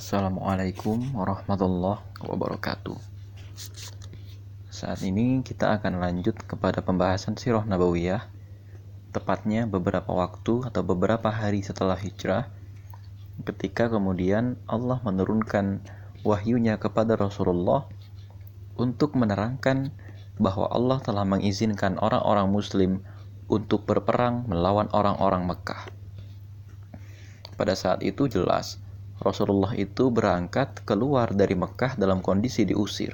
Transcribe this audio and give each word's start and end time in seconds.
Assalamualaikum 0.00 1.12
warahmatullahi 1.12 2.00
wabarakatuh. 2.24 2.96
Saat 4.72 5.04
ini 5.04 5.44
kita 5.44 5.76
akan 5.76 6.00
lanjut 6.00 6.40
kepada 6.40 6.80
pembahasan 6.80 7.36
sirah 7.36 7.68
nabawiyah, 7.68 8.24
tepatnya 9.12 9.68
beberapa 9.68 10.08
waktu 10.08 10.64
atau 10.64 10.80
beberapa 10.80 11.28
hari 11.28 11.60
setelah 11.60 12.00
hijrah, 12.00 12.48
ketika 13.44 13.92
kemudian 13.92 14.56
Allah 14.64 15.04
menurunkan 15.04 15.84
wahyunya 16.24 16.80
kepada 16.80 17.20
Rasulullah 17.20 17.84
untuk 18.80 19.12
menerangkan 19.12 19.92
bahwa 20.40 20.72
Allah 20.72 21.04
telah 21.04 21.28
mengizinkan 21.28 22.00
orang-orang 22.00 22.48
Muslim 22.48 23.04
untuk 23.52 23.84
berperang 23.84 24.48
melawan 24.48 24.88
orang-orang 24.96 25.44
Mekah. 25.44 25.92
Pada 27.60 27.76
saat 27.76 28.00
itu 28.00 28.24
jelas 28.32 28.80
Rasulullah 29.20 29.76
itu 29.76 30.08
berangkat 30.08 30.80
keluar 30.88 31.36
dari 31.36 31.52
Mekah 31.52 32.00
dalam 32.00 32.24
kondisi 32.24 32.64
diusir. 32.64 33.12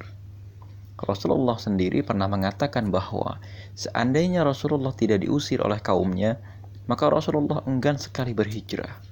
Rasulullah 0.97 1.59
sendiri 1.59 2.01
pernah 2.07 2.31
mengatakan 2.31 2.89
bahwa 2.89 3.43
seandainya 3.75 4.47
Rasulullah 4.47 4.95
tidak 4.95 5.27
diusir 5.27 5.61
oleh 5.61 5.83
kaumnya, 5.83 6.39
maka 6.87 7.11
Rasulullah 7.11 7.61
enggan 7.67 7.99
sekali 7.99 8.33
berhijrah. 8.33 9.03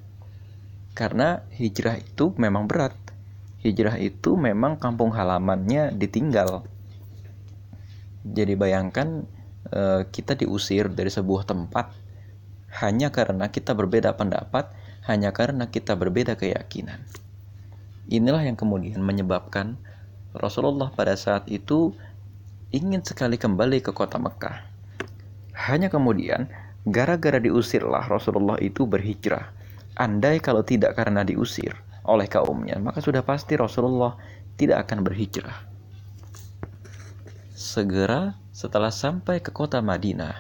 Karena 0.95 1.43
hijrah 1.51 1.99
itu 1.99 2.31
memang 2.39 2.71
berat. 2.71 2.95
Hijrah 3.67 3.99
itu 3.99 4.39
memang 4.39 4.79
kampung 4.79 5.11
halamannya 5.11 5.91
ditinggal. 5.99 6.63
Jadi 8.23 8.55
bayangkan 8.55 9.27
eh, 9.75 10.07
kita 10.09 10.39
diusir 10.39 10.89
dari 10.95 11.11
sebuah 11.11 11.43
tempat 11.45 11.91
hanya 12.81 13.11
karena 13.11 13.51
kita 13.51 13.75
berbeda 13.75 14.15
pendapat 14.15 14.84
hanya 15.05 15.31
karena 15.37 15.69
kita 15.69 15.97
berbeda 15.97 16.37
keyakinan. 16.37 17.05
Inilah 18.09 18.45
yang 18.45 18.57
kemudian 18.57 19.01
menyebabkan 19.01 19.77
Rasulullah 20.37 20.93
pada 20.93 21.17
saat 21.17 21.49
itu 21.49 21.93
ingin 22.75 23.05
sekali 23.05 23.39
kembali 23.39 23.85
ke 23.85 23.93
kota 23.93 24.19
Mekah. 24.19 24.67
Hanya 25.55 25.87
kemudian, 25.93 26.51
gara-gara 26.83 27.39
diusirlah 27.39 28.11
Rasulullah 28.11 28.59
itu 28.59 28.85
berhijrah. 28.85 29.55
Andai 29.95 30.43
kalau 30.43 30.67
tidak 30.67 30.99
karena 30.99 31.23
diusir 31.23 31.71
oleh 32.05 32.27
kaumnya, 32.27 32.77
maka 32.83 32.99
sudah 32.99 33.23
pasti 33.23 33.55
Rasulullah 33.55 34.19
tidak 34.59 34.91
akan 34.91 35.07
berhijrah. 35.07 35.71
Segera 37.55 38.35
setelah 38.51 38.91
sampai 38.91 39.39
ke 39.39 39.55
kota 39.55 39.79
Madinah, 39.79 40.35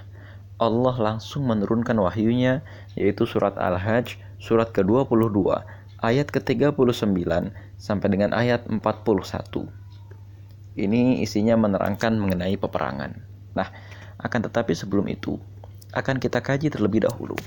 Allah 0.58 0.96
langsung 0.98 1.46
menurunkan 1.46 1.94
wahyunya 2.02 2.66
yaitu 2.98 3.26
surat 3.26 3.54
Al-Hajj 3.54 4.23
surat 4.44 4.76
ke-22 4.76 5.40
ayat 6.04 6.28
ke-39 6.28 6.76
sampai 7.80 8.08
dengan 8.12 8.36
ayat 8.36 8.68
41. 8.68 8.84
Ini 10.76 11.24
isinya 11.24 11.56
menerangkan 11.56 12.12
mengenai 12.20 12.60
peperangan. 12.60 13.24
Nah, 13.56 13.72
akan 14.20 14.40
tetapi 14.44 14.76
sebelum 14.76 15.08
itu 15.08 15.40
akan 15.96 16.20
kita 16.20 16.44
kaji 16.44 16.68
terlebih 16.68 17.08
dahulu. 17.08 17.38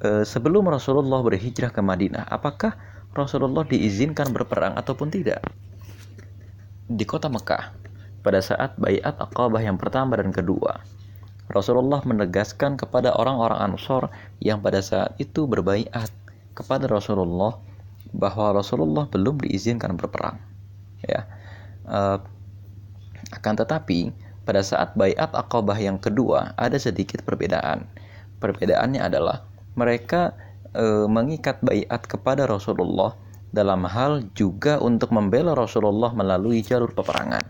E, 0.00 0.24
sebelum 0.24 0.72
Rasulullah 0.72 1.20
berhijrah 1.20 1.68
ke 1.68 1.82
Madinah, 1.84 2.24
apakah 2.32 2.78
Rasulullah 3.12 3.66
diizinkan 3.68 4.32
berperang 4.32 4.78
ataupun 4.80 5.12
tidak? 5.12 5.42
Di 6.88 7.04
kota 7.04 7.28
Mekah, 7.28 7.74
pada 8.22 8.40
saat 8.40 8.78
bayat 8.80 9.18
Aqabah 9.18 9.60
yang 9.60 9.76
pertama 9.76 10.14
dan 10.16 10.30
kedua, 10.30 10.80
Rasulullah 11.50 12.00
menegaskan 12.06 12.78
kepada 12.78 13.10
orang-orang 13.14 13.74
Ansor 13.74 14.08
yang 14.38 14.62
pada 14.62 14.78
saat 14.78 15.18
itu 15.18 15.50
berbaiat 15.50 16.10
kepada 16.54 16.86
Rasulullah 16.86 17.58
bahwa 18.14 18.54
Rasulullah 18.54 19.06
belum 19.10 19.42
diizinkan 19.42 19.98
berperang. 19.98 20.38
Ya. 21.02 21.26
Uh, 21.86 22.18
akan 23.34 23.54
tetapi 23.58 24.14
pada 24.46 24.62
saat 24.62 24.94
bayat 24.98 25.30
Aqabah 25.30 25.78
yang 25.78 25.98
kedua 25.98 26.54
ada 26.58 26.78
sedikit 26.78 27.22
perbedaan. 27.22 27.86
Perbedaannya 28.42 29.02
adalah 29.02 29.46
mereka 29.78 30.34
uh, 30.74 31.06
mengikat 31.06 31.62
bayat 31.62 32.06
kepada 32.06 32.46
Rasulullah 32.50 33.14
dalam 33.50 33.82
hal 33.86 34.26
juga 34.38 34.78
untuk 34.78 35.10
membela 35.10 35.54
Rasulullah 35.58 36.14
melalui 36.14 36.62
jalur 36.62 36.94
peperangan. 36.94 37.42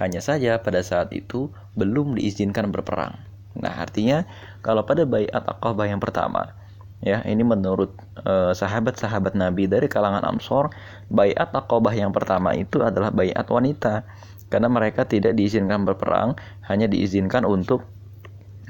Hanya 0.00 0.24
saja 0.24 0.56
pada 0.56 0.80
saat 0.80 1.12
itu 1.12 1.52
belum 1.76 2.16
diizinkan 2.16 2.72
berperang. 2.72 3.20
Nah, 3.52 3.84
artinya 3.84 4.24
kalau 4.64 4.80
pada 4.88 5.04
bayat 5.04 5.44
Aqabah 5.44 5.84
yang 5.92 6.00
pertama, 6.00 6.56
ya, 7.04 7.20
ini 7.28 7.44
menurut 7.44 7.92
sahabat 8.24 8.96
sahabat-sahabat 8.96 9.36
Nabi 9.36 9.68
dari 9.68 9.92
kalangan 9.92 10.24
Amsor, 10.24 10.72
bayat 11.12 11.52
Aqabah 11.52 11.92
yang 11.92 12.16
pertama 12.16 12.56
itu 12.56 12.80
adalah 12.80 13.12
bayat 13.12 13.44
wanita 13.44 14.08
karena 14.48 14.72
mereka 14.72 15.04
tidak 15.04 15.36
diizinkan 15.36 15.84
berperang, 15.84 16.32
hanya 16.64 16.88
diizinkan 16.88 17.44
untuk 17.44 17.84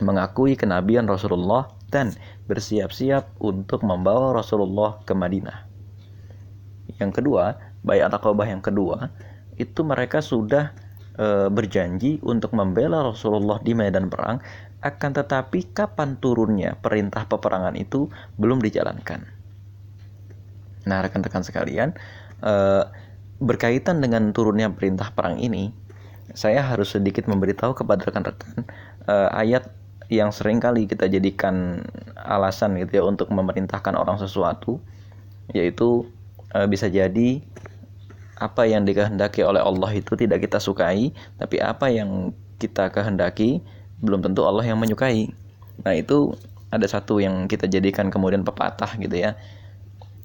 mengakui 0.03 0.59
kenabian 0.59 1.07
Rasulullah 1.07 1.71
dan 1.93 2.17
bersiap-siap 2.51 3.39
untuk 3.39 3.87
membawa 3.87 4.35
Rasulullah 4.35 4.99
ke 5.07 5.15
Madinah. 5.15 5.69
Yang 6.99 7.23
kedua, 7.23 7.55
bayat 7.87 8.11
Aqabah 8.11 8.49
yang 8.49 8.65
kedua, 8.65 9.13
itu 9.61 9.85
mereka 9.85 10.25
sudah 10.25 10.73
e, 11.21 11.53
berjanji 11.53 12.17
untuk 12.25 12.57
membela 12.57 13.05
Rasulullah 13.05 13.61
di 13.61 13.77
medan 13.77 14.09
perang, 14.09 14.41
akan 14.81 15.11
tetapi 15.13 15.77
kapan 15.77 16.17
turunnya 16.17 16.81
perintah 16.81 17.29
peperangan 17.29 17.77
itu 17.77 18.09
belum 18.41 18.65
dijalankan. 18.65 19.29
Nah, 20.89 20.99
rekan-rekan 21.05 21.45
sekalian, 21.45 21.93
e, 22.41 22.55
berkaitan 23.45 24.01
dengan 24.01 24.33
turunnya 24.33 24.73
perintah 24.73 25.13
perang 25.13 25.37
ini, 25.37 25.69
saya 26.33 26.65
harus 26.65 26.97
sedikit 26.97 27.29
memberitahu 27.29 27.77
kepada 27.77 28.09
rekan-rekan 28.09 28.65
e, 29.05 29.15
ayat 29.37 29.69
yang 30.11 30.35
sering 30.35 30.59
kali 30.59 30.91
kita 30.91 31.07
jadikan 31.07 31.87
alasan 32.17 32.75
gitu 32.83 32.99
ya 32.99 33.05
untuk 33.07 33.31
memerintahkan 33.31 33.95
orang 33.95 34.19
sesuatu, 34.19 34.83
yaitu 35.55 36.03
bisa 36.67 36.91
jadi 36.91 37.39
apa 38.41 38.65
yang 38.65 38.89
dikehendaki 38.89 39.45
oleh 39.45 39.61
Allah 39.61 39.93
itu 39.93 40.17
tidak 40.17 40.49
kita 40.49 40.57
sukai, 40.57 41.13
tapi 41.37 41.61
apa 41.61 41.93
yang 41.93 42.33
kita 42.57 42.89
kehendaki 42.89 43.61
belum 44.01 44.25
tentu 44.25 44.49
Allah 44.49 44.65
yang 44.65 44.81
menyukai. 44.81 45.29
Nah, 45.85 45.93
itu 45.93 46.33
ada 46.73 46.89
satu 46.89 47.21
yang 47.21 47.45
kita 47.45 47.69
jadikan 47.69 48.09
kemudian 48.09 48.41
pepatah 48.41 48.97
gitu 48.97 49.13
ya. 49.13 49.37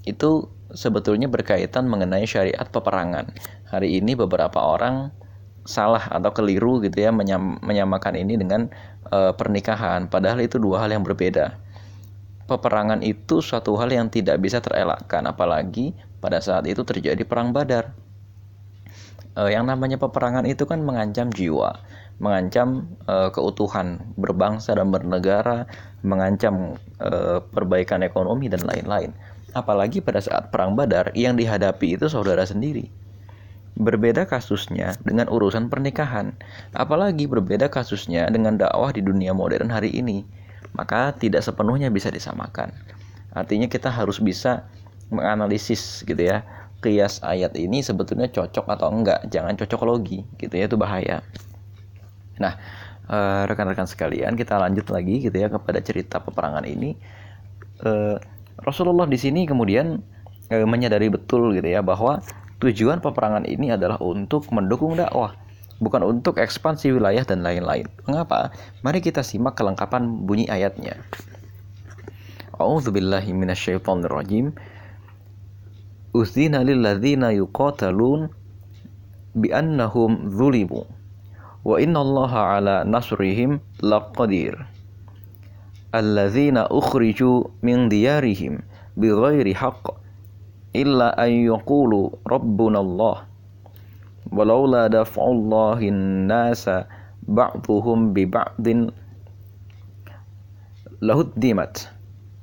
Itu 0.07 0.47
sebetulnya 0.71 1.27
berkaitan 1.27 1.91
mengenai 1.91 2.23
syariat 2.23 2.63
peperangan. 2.71 3.35
Hari 3.67 3.99
ini 3.99 4.15
beberapa 4.15 4.63
orang 4.63 5.11
salah 5.67 6.07
atau 6.07 6.31
keliru 6.31 6.79
gitu 6.87 6.95
ya 6.95 7.11
menyam, 7.11 7.59
menyamakan 7.59 8.15
ini 8.15 8.39
dengan 8.39 8.71
e, 9.11 9.33
pernikahan, 9.35 10.07
padahal 10.07 10.39
itu 10.39 10.55
dua 10.55 10.85
hal 10.85 10.93
yang 10.93 11.03
berbeda. 11.03 11.57
Peperangan 12.45 13.01
itu 13.01 13.41
suatu 13.41 13.73
hal 13.75 13.89
yang 13.89 14.07
tidak 14.07 14.37
bisa 14.37 14.61
terelakkan, 14.61 15.25
apalagi 15.25 15.97
pada 16.21 16.37
saat 16.37 16.69
itu 16.69 16.85
terjadi 16.85 17.25
perang 17.25 17.49
Badar 17.49 18.04
uh, 19.35 19.49
yang 19.51 19.67
namanya 19.67 19.99
peperangan 19.99 20.47
itu 20.47 20.63
kan 20.63 20.81
mengancam 20.81 21.29
jiwa, 21.29 21.79
mengancam 22.17 22.87
uh, 23.05 23.29
keutuhan 23.29 24.01
berbangsa 24.15 24.75
dan 24.75 24.89
bernegara, 24.89 25.67
mengancam 26.01 26.79
uh, 27.03 27.43
perbaikan 27.51 28.01
ekonomi 28.01 28.47
dan 28.47 28.63
lain-lain. 28.63 29.11
Apalagi 29.55 30.03
pada 30.03 30.19
saat 30.19 30.51
perang 30.51 30.75
Badar 30.75 31.15
yang 31.15 31.39
dihadapi 31.39 31.95
itu 31.95 32.11
saudara 32.11 32.43
sendiri. 32.43 32.91
Berbeda 33.75 34.23
kasusnya 34.23 34.95
dengan 35.03 35.27
urusan 35.27 35.67
pernikahan, 35.67 36.31
apalagi 36.71 37.27
berbeda 37.27 37.67
kasusnya 37.67 38.31
dengan 38.31 38.55
dakwah 38.55 38.95
di 38.95 39.03
dunia 39.03 39.35
modern 39.35 39.67
hari 39.67 39.91
ini. 39.91 40.23
Maka 40.75 41.15
tidak 41.15 41.43
sepenuhnya 41.43 41.91
bisa 41.91 42.11
disamakan. 42.11 42.71
Artinya 43.35 43.67
kita 43.67 43.91
harus 43.91 44.19
bisa 44.19 44.67
menganalisis 45.11 46.03
gitu 46.07 46.19
ya 46.19 46.43
kias 46.83 47.23
ayat 47.23 47.55
ini 47.57 47.81
sebetulnya 47.81 48.29
cocok 48.29 48.65
atau 48.67 48.87
enggak 48.91 49.27
jangan 49.31 49.55
cocok 49.55 49.81
logi 49.85 50.23
gitu 50.39 50.53
ya 50.53 50.65
itu 50.67 50.77
bahaya 50.77 51.23
nah 52.39 52.59
eh, 53.07 53.43
rekan-rekan 53.47 53.87
sekalian 53.87 54.35
kita 54.35 54.59
lanjut 54.59 54.87
lagi 54.91 55.23
gitu 55.23 55.35
ya 55.35 55.47
kepada 55.47 55.79
cerita 55.79 56.19
peperangan 56.19 56.67
ini 56.67 56.95
uh, 57.83 58.15
Rasulullah 58.61 59.07
di 59.07 59.19
sini 59.19 59.43
kemudian 59.43 59.99
uh, 60.51 60.67
menyadari 60.67 61.11
betul 61.11 61.51
gitu 61.55 61.67
ya 61.67 61.83
bahwa 61.83 62.23
tujuan 62.63 63.03
peperangan 63.03 63.43
ini 63.43 63.75
adalah 63.75 63.99
untuk 63.99 64.47
mendukung 64.51 64.95
dakwah 64.95 65.35
bukan 65.79 66.07
untuk 66.07 66.39
ekspansi 66.39 66.95
wilayah 66.95 67.27
dan 67.27 67.43
lain-lain. 67.43 67.87
Mengapa? 68.07 68.55
Mari 68.79 69.03
kita 69.03 69.25
simak 69.25 69.59
kelengkapan 69.59 70.23
bunyi 70.23 70.47
ayatnya. 70.47 70.95
A'udzubillahi 72.55 73.35
minasyaitonirrajim. 73.35 74.55
أذن 76.15 76.55
للذين 76.55 77.23
يقاتلون 77.23 78.29
بأنهم 79.35 80.29
ظلموا 80.29 80.83
وإن 81.65 81.97
الله 81.97 82.33
على 82.37 82.83
نصرهم 82.87 83.59
لقدير 83.83 84.65
الذين 85.95 86.57
أخرجوا 86.57 87.43
من 87.63 87.89
ديارهم 87.89 88.59
بغير 88.97 89.53
حق 89.53 89.91
إلا 90.75 91.25
أن 91.25 91.31
يقولوا 91.31 92.09
ربنا 92.27 92.79
الله 92.79 93.17
ولولا 94.31 94.87
دفع 94.87 95.23
الله 95.25 95.79
الناس 95.79 96.69
بعضهم 97.27 98.13
ببعض 98.13 98.67
لهدمت 101.01 101.94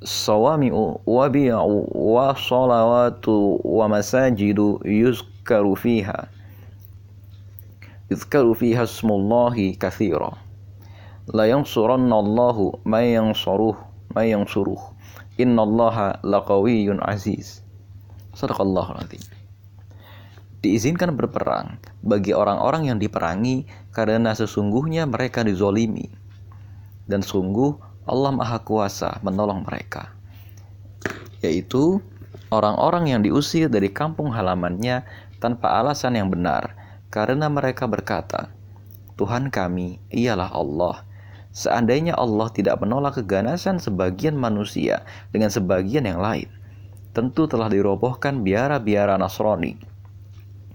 sawami'u 0.04 1.02
wa 1.06 1.26
bi'u 1.30 1.86
wa 1.94 2.34
salawatu 2.36 3.62
wa 3.64 3.88
masajidu 3.88 4.82
yuzkaru 4.84 5.74
fiha 5.78 6.28
yuzkaru 8.10 8.54
fiha 8.54 8.84
ismullahi 8.84 9.78
katsira 9.78 10.34
la 11.32 11.46
yansuranna 11.46 12.18
Allahu 12.18 12.82
man 12.84 13.06
yansuruh 13.06 13.78
man 14.14 14.26
yansuruh 14.26 14.82
innallaha 15.38 16.20
laqawiyyun 16.26 17.00
aziz 17.02 17.62
sadaqallahu 18.34 18.98
diizinkan 20.62 21.18
berperang 21.18 21.82
bagi 22.06 22.30
orang-orang 22.30 22.94
yang 22.94 22.98
diperangi 23.02 23.66
karena 23.90 24.32
sesungguhnya 24.32 25.04
mereka 25.10 25.42
dizolimi. 25.42 26.06
Dan 27.10 27.20
sungguh 27.26 27.91
Allah 28.08 28.32
Maha 28.34 28.58
Kuasa 28.62 29.18
menolong 29.20 29.66
mereka 29.66 30.14
yaitu 31.42 31.98
orang-orang 32.54 33.10
yang 33.10 33.20
diusir 33.20 33.66
dari 33.66 33.90
kampung 33.90 34.30
halamannya 34.30 35.02
tanpa 35.42 35.82
alasan 35.82 36.14
yang 36.14 36.30
benar 36.30 36.74
karena 37.10 37.50
mereka 37.50 37.90
berkata 37.90 38.48
Tuhan 39.18 39.50
kami 39.50 39.98
ialah 40.10 40.50
Allah 40.54 41.06
Seandainya 41.52 42.16
Allah 42.16 42.48
tidak 42.48 42.80
menolak 42.80 43.20
keganasan 43.20 43.76
sebagian 43.76 44.32
manusia 44.32 45.04
dengan 45.36 45.52
sebagian 45.52 46.08
yang 46.08 46.16
lain, 46.16 46.48
tentu 47.12 47.44
telah 47.44 47.68
dirobohkan 47.68 48.40
biara-biara 48.40 49.20
Nasrani. 49.20 49.76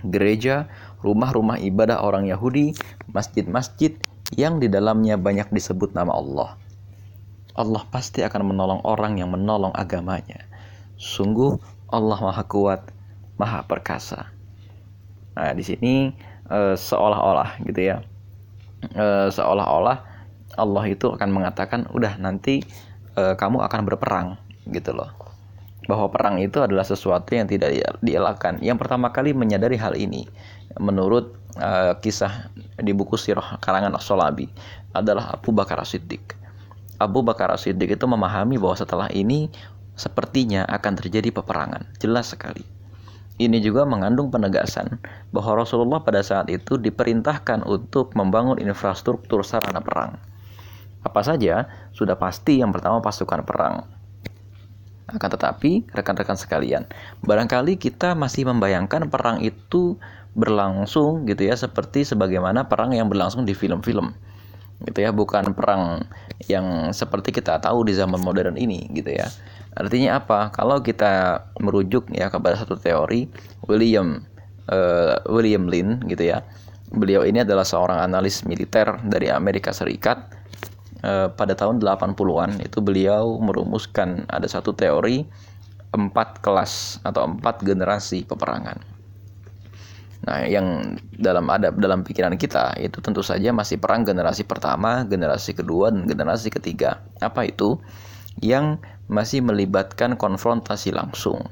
Gereja, 0.05 0.69
rumah-rumah 1.01 1.57
ibadah 1.57 2.05
orang 2.05 2.29
Yahudi, 2.29 2.77
masjid-masjid 3.09 3.97
yang 4.37 4.61
di 4.61 4.69
dalamnya 4.69 5.17
banyak 5.17 5.49
disebut 5.49 5.97
nama 5.97 6.13
Allah. 6.13 6.49
Allah 7.57 7.83
pasti 7.89 8.21
akan 8.21 8.53
menolong 8.53 8.81
orang 8.85 9.17
yang 9.17 9.33
menolong 9.33 9.73
agamanya. 9.73 10.45
Sungguh 10.95 11.57
Allah 11.89 12.19
Maha 12.21 12.45
Kuat, 12.45 12.93
Maha 13.41 13.65
Perkasa. 13.65 14.29
Nah, 15.33 15.53
di 15.57 15.65
sini 15.65 16.13
e, 16.49 16.59
seolah-olah 16.77 17.61
gitu 17.65 17.81
ya. 17.81 17.97
E, 18.93 19.33
seolah-olah 19.33 19.97
Allah 20.57 20.83
itu 20.85 21.09
akan 21.09 21.29
mengatakan 21.33 21.89
udah 21.93 22.21
nanti 22.21 22.61
e, 23.17 23.23
kamu 23.33 23.65
akan 23.65 23.81
berperang 23.89 24.27
gitu 24.69 24.93
loh 24.93 25.09
bahwa 25.87 26.11
perang 26.11 26.35
itu 26.43 26.59
adalah 26.59 26.83
sesuatu 26.83 27.31
yang 27.31 27.47
tidak 27.47 27.73
dielakkan. 28.03 28.59
Yang 28.59 28.85
pertama 28.85 29.09
kali 29.15 29.31
menyadari 29.31 29.79
hal 29.79 29.95
ini 29.95 30.27
menurut 30.77 31.33
e, 31.57 31.97
kisah 32.05 32.53
di 32.77 32.93
buku 32.93 33.17
Sirah 33.17 33.57
karangan 33.57 33.97
As-Solabi 33.97 34.45
adalah 34.93 35.33
Abu 35.33 35.49
Bakar 35.55 35.81
Siddiq. 35.87 36.46
Abu 36.97 37.21
Bakar 37.25 37.53
Siddiq 37.57 37.97
itu 37.97 38.05
memahami 38.05 38.57
bahwa 38.61 38.77
setelah 38.77 39.07
ini 39.13 39.49
sepertinya 39.97 40.65
akan 40.69 40.93
terjadi 40.97 41.33
peperangan. 41.33 41.89
Jelas 41.97 42.33
sekali. 42.33 42.65
Ini 43.37 43.61
juga 43.61 43.85
mengandung 43.85 44.33
penegasan 44.33 44.97
bahwa 45.29 45.61
Rasulullah 45.61 46.01
pada 46.01 46.25
saat 46.25 46.49
itu 46.49 46.77
diperintahkan 46.81 47.65
untuk 47.69 48.17
membangun 48.17 48.57
infrastruktur 48.57 49.45
sarana 49.45 49.77
perang 49.77 50.17
apa 51.07 51.23
saja, 51.23 51.71
sudah 51.95 52.19
pasti 52.19 52.59
yang 52.59 52.75
pertama 52.75 52.99
pasukan 52.99 53.47
perang. 53.47 53.87
Akan 55.07 55.31
tetapi, 55.31 55.87
rekan-rekan 55.95 56.35
sekalian, 56.35 56.83
barangkali 57.23 57.79
kita 57.79 58.11
masih 58.11 58.43
membayangkan 58.43 59.07
perang 59.07 59.39
itu 59.39 59.95
berlangsung 60.35 61.23
gitu 61.25 61.47
ya 61.47 61.55
seperti 61.55 62.03
sebagaimana 62.03 62.67
perang 62.67 62.91
yang 62.91 63.07
berlangsung 63.07 63.47
di 63.47 63.55
film-film. 63.55 64.11
Gitu 64.83 64.99
ya, 64.99 65.15
bukan 65.15 65.55
perang 65.55 66.03
yang 66.45 66.93
seperti 66.93 67.33
kita 67.33 67.57
tahu 67.57 67.89
di 67.89 67.97
zaman 67.97 68.21
modern 68.21 68.53
ini 68.61 68.85
gitu 68.93 69.17
ya. 69.17 69.25
Artinya 69.73 70.21
apa? 70.21 70.53
Kalau 70.53 70.81
kita 70.85 71.45
merujuk 71.57 72.13
ya 72.13 72.29
kepada 72.29 72.57
satu 72.57 72.77
teori 72.77 73.25
William 73.65 74.21
uh, 74.69 75.17
William 75.25 75.65
Lin 75.65 76.05
gitu 76.05 76.29
ya. 76.29 76.45
Beliau 76.87 77.27
ini 77.27 77.43
adalah 77.43 77.67
seorang 77.67 77.99
analis 77.99 78.47
militer 78.47 78.87
dari 79.03 79.27
Amerika 79.27 79.75
Serikat 79.75 80.37
Eh, 80.97 81.29
pada 81.29 81.53
tahun 81.53 81.77
80-an 81.77 82.57
itu 82.57 82.81
beliau 82.81 83.37
merumuskan 83.37 84.25
ada 84.33 84.49
satu 84.49 84.73
teori 84.73 85.21
empat 85.93 86.41
kelas 86.41 86.97
atau 87.05 87.29
empat 87.29 87.61
generasi 87.61 88.25
peperangan. 88.25 88.96
Nah, 90.25 90.43
yang 90.49 90.97
dalam 91.13 91.45
ada 91.51 91.69
dalam 91.69 92.01
pikiran 92.01 92.33
kita 92.39 92.73
itu 92.81 92.97
tentu 93.05 93.21
saja 93.21 93.53
masih 93.53 93.77
perang 93.77 94.01
generasi 94.01 94.43
pertama, 94.43 95.05
generasi 95.05 95.53
kedua, 95.53 95.93
dan 95.93 96.09
generasi 96.09 96.49
ketiga. 96.49 97.05
Apa 97.21 97.45
itu? 97.45 97.77
Yang 98.41 98.81
masih 99.07 99.45
melibatkan 99.45 100.17
konfrontasi 100.17 100.93
langsung, 100.93 101.45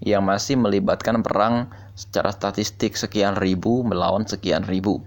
yang 0.00 0.24
masih 0.24 0.56
melibatkan 0.56 1.20
perang 1.20 1.68
secara 1.94 2.32
statistik 2.32 2.96
sekian 2.96 3.36
ribu 3.36 3.84
melawan 3.84 4.24
sekian 4.24 4.64
ribu. 4.64 5.04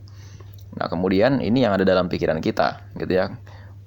Nah, 0.78 0.88
kemudian 0.88 1.42
ini 1.44 1.66
yang 1.68 1.76
ada 1.76 1.84
dalam 1.84 2.08
pikiran 2.08 2.40
kita, 2.40 2.86
gitu 2.96 3.12
ya 3.18 3.34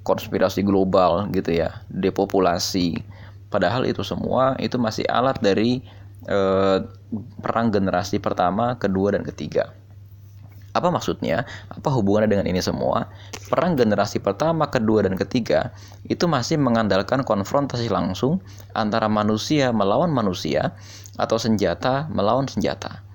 konspirasi 0.04 0.60
global 0.62 1.26
gitu 1.32 1.50
ya, 1.50 1.80
depopulasi. 1.88 3.00
Padahal 3.48 3.88
itu 3.88 4.04
semua 4.04 4.54
itu 4.60 4.76
masih 4.76 5.08
alat 5.08 5.40
dari 5.40 5.80
eh, 6.28 6.78
perang 7.40 7.68
generasi 7.70 8.18
pertama, 8.18 8.76
kedua 8.76 9.14
dan 9.14 9.22
ketiga. 9.22 9.74
Apa 10.74 10.90
maksudnya? 10.90 11.46
Apa 11.70 11.86
hubungannya 11.94 12.34
dengan 12.34 12.50
ini 12.50 12.58
semua? 12.58 13.06
Perang 13.46 13.78
generasi 13.78 14.18
pertama, 14.18 14.66
kedua, 14.66 15.06
dan 15.06 15.14
ketiga 15.14 15.70
itu 16.10 16.26
masih 16.26 16.58
mengandalkan 16.58 17.22
konfrontasi 17.22 17.86
langsung 17.86 18.42
antara 18.74 19.06
manusia 19.06 19.70
melawan 19.70 20.10
manusia 20.10 20.74
atau 21.14 21.38
senjata 21.38 22.10
melawan 22.10 22.50
senjata. 22.50 23.06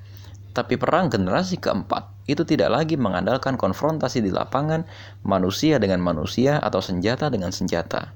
Tapi 0.56 0.80
perang 0.80 1.12
generasi 1.12 1.60
keempat 1.60 2.08
itu 2.32 2.48
tidak 2.48 2.72
lagi 2.72 2.96
mengandalkan 2.96 3.60
konfrontasi 3.60 4.24
di 4.24 4.32
lapangan 4.32 4.88
manusia 5.28 5.84
dengan 5.84 6.00
manusia 6.00 6.64
atau 6.64 6.80
senjata 6.80 7.28
dengan 7.28 7.52
senjata. 7.52 8.16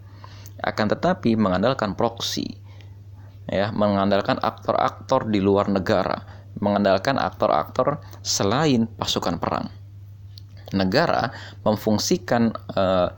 Akan 0.63 0.87
tetapi 0.87 1.35
mengandalkan 1.35 1.99
proksi. 1.99 2.62
Ya, 3.43 3.75
mengandalkan 3.75 4.39
aktor-aktor 4.39 5.27
di 5.27 5.43
luar 5.43 5.67
negara, 5.67 6.23
mengandalkan 6.63 7.19
aktor-aktor 7.19 7.99
selain 8.23 8.87
pasukan 8.87 9.35
perang. 9.35 9.67
Negara 10.71 11.27
memfungsikan 11.67 12.55
uh, 12.73 13.11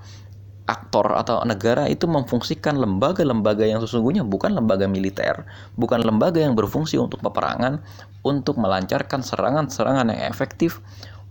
aktor 0.65 1.13
atau 1.13 1.45
negara 1.45 1.85
itu 1.85 2.09
memfungsikan 2.09 2.81
lembaga-lembaga 2.81 3.69
yang 3.69 3.77
sesungguhnya 3.85 4.25
bukan 4.25 4.57
lembaga 4.57 4.89
militer, 4.89 5.45
bukan 5.77 6.01
lembaga 6.01 6.41
yang 6.41 6.57
berfungsi 6.57 6.97
untuk 6.97 7.21
peperangan, 7.21 7.85
untuk 8.25 8.57
melancarkan 8.57 9.21
serangan-serangan 9.21 10.09
yang 10.09 10.25
efektif 10.25 10.81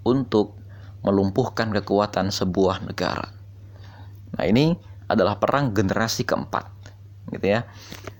untuk 0.06 0.54
melumpuhkan 1.02 1.74
kekuatan 1.74 2.30
sebuah 2.30 2.86
negara. 2.86 3.26
Nah, 4.38 4.44
ini 4.46 4.78
adalah 5.10 5.36
perang 5.42 5.74
generasi 5.74 6.22
keempat, 6.22 6.70
gitu 7.34 7.58
ya. 7.58 7.66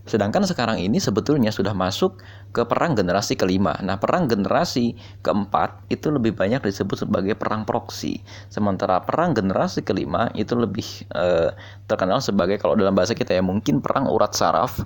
Sedangkan 0.04 0.44
sekarang 0.44 0.76
ini 0.84 1.00
sebetulnya 1.00 1.48
sudah 1.48 1.72
masuk 1.72 2.20
ke 2.52 2.60
perang 2.68 2.92
generasi 2.92 3.40
kelima. 3.40 3.72
Nah, 3.80 3.96
perang 3.96 4.28
generasi 4.28 4.92
keempat 5.24 5.88
itu 5.88 6.12
lebih 6.12 6.36
banyak 6.36 6.60
disebut 6.60 7.08
sebagai 7.08 7.32
perang 7.32 7.64
proksi. 7.64 8.20
Sementara 8.52 9.00
perang 9.00 9.32
generasi 9.32 9.80
kelima 9.80 10.28
itu 10.36 10.52
lebih 10.52 10.84
eh, 11.16 11.56
terkenal 11.88 12.20
sebagai 12.20 12.60
kalau 12.60 12.76
dalam 12.76 12.92
bahasa 12.92 13.16
kita 13.16 13.32
ya 13.32 13.40
mungkin 13.40 13.80
perang 13.80 14.04
urat 14.04 14.36
saraf 14.36 14.84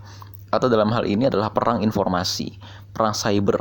atau 0.54 0.70
dalam 0.70 0.88
hal 0.94 1.04
ini 1.04 1.26
adalah 1.26 1.50
perang 1.50 1.82
informasi, 1.82 2.54
perang 2.94 3.12
cyber. 3.12 3.58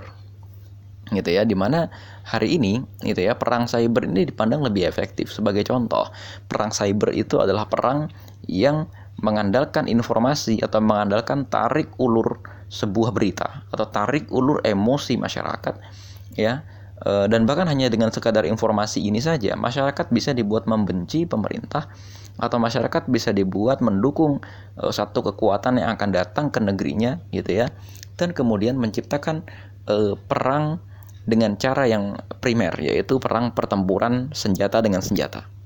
Gitu 1.08 1.40
ya, 1.40 1.48
di 1.48 1.56
mana 1.56 1.88
hari 2.28 2.60
ini 2.60 2.84
gitu 3.00 3.24
ya 3.24 3.34
perang 3.34 3.64
cyber 3.64 4.06
ini 4.06 4.30
dipandang 4.30 4.62
lebih 4.62 4.86
efektif. 4.86 5.34
Sebagai 5.34 5.66
contoh, 5.66 6.06
perang 6.46 6.70
cyber 6.70 7.16
itu 7.18 7.42
adalah 7.42 7.66
perang 7.66 8.12
yang 8.46 8.86
mengandalkan 9.22 9.90
informasi 9.90 10.62
atau 10.62 10.78
mengandalkan 10.78 11.50
tarik 11.50 11.98
ulur 11.98 12.38
sebuah 12.70 13.10
berita 13.16 13.66
atau 13.74 13.86
tarik 13.90 14.30
ulur 14.30 14.62
emosi 14.62 15.18
masyarakat 15.18 15.76
ya. 16.38 16.62
E, 16.98 17.26
dan 17.26 17.50
bahkan 17.50 17.66
hanya 17.66 17.90
dengan 17.90 18.14
sekadar 18.14 18.46
informasi 18.46 19.02
ini 19.02 19.18
saja 19.18 19.58
masyarakat 19.58 20.14
bisa 20.14 20.34
dibuat 20.38 20.70
membenci 20.70 21.26
pemerintah 21.26 21.90
atau 22.38 22.62
masyarakat 22.62 23.10
bisa 23.10 23.34
dibuat 23.34 23.82
mendukung 23.82 24.38
e, 24.78 24.86
satu 24.94 25.26
kekuatan 25.34 25.82
yang 25.82 25.98
akan 25.98 26.10
datang 26.14 26.54
ke 26.54 26.62
negerinya 26.62 27.18
gitu 27.34 27.66
ya. 27.66 27.74
Dan 28.18 28.38
kemudian 28.38 28.78
menciptakan 28.78 29.42
e, 29.90 30.14
perang 30.30 30.78
dengan 31.26 31.58
cara 31.58 31.90
yang 31.90 32.22
primer 32.40 32.78
yaitu 32.80 33.18
perang 33.18 33.52
pertempuran 33.52 34.32
senjata 34.32 34.80
dengan 34.80 35.04
senjata 35.04 35.57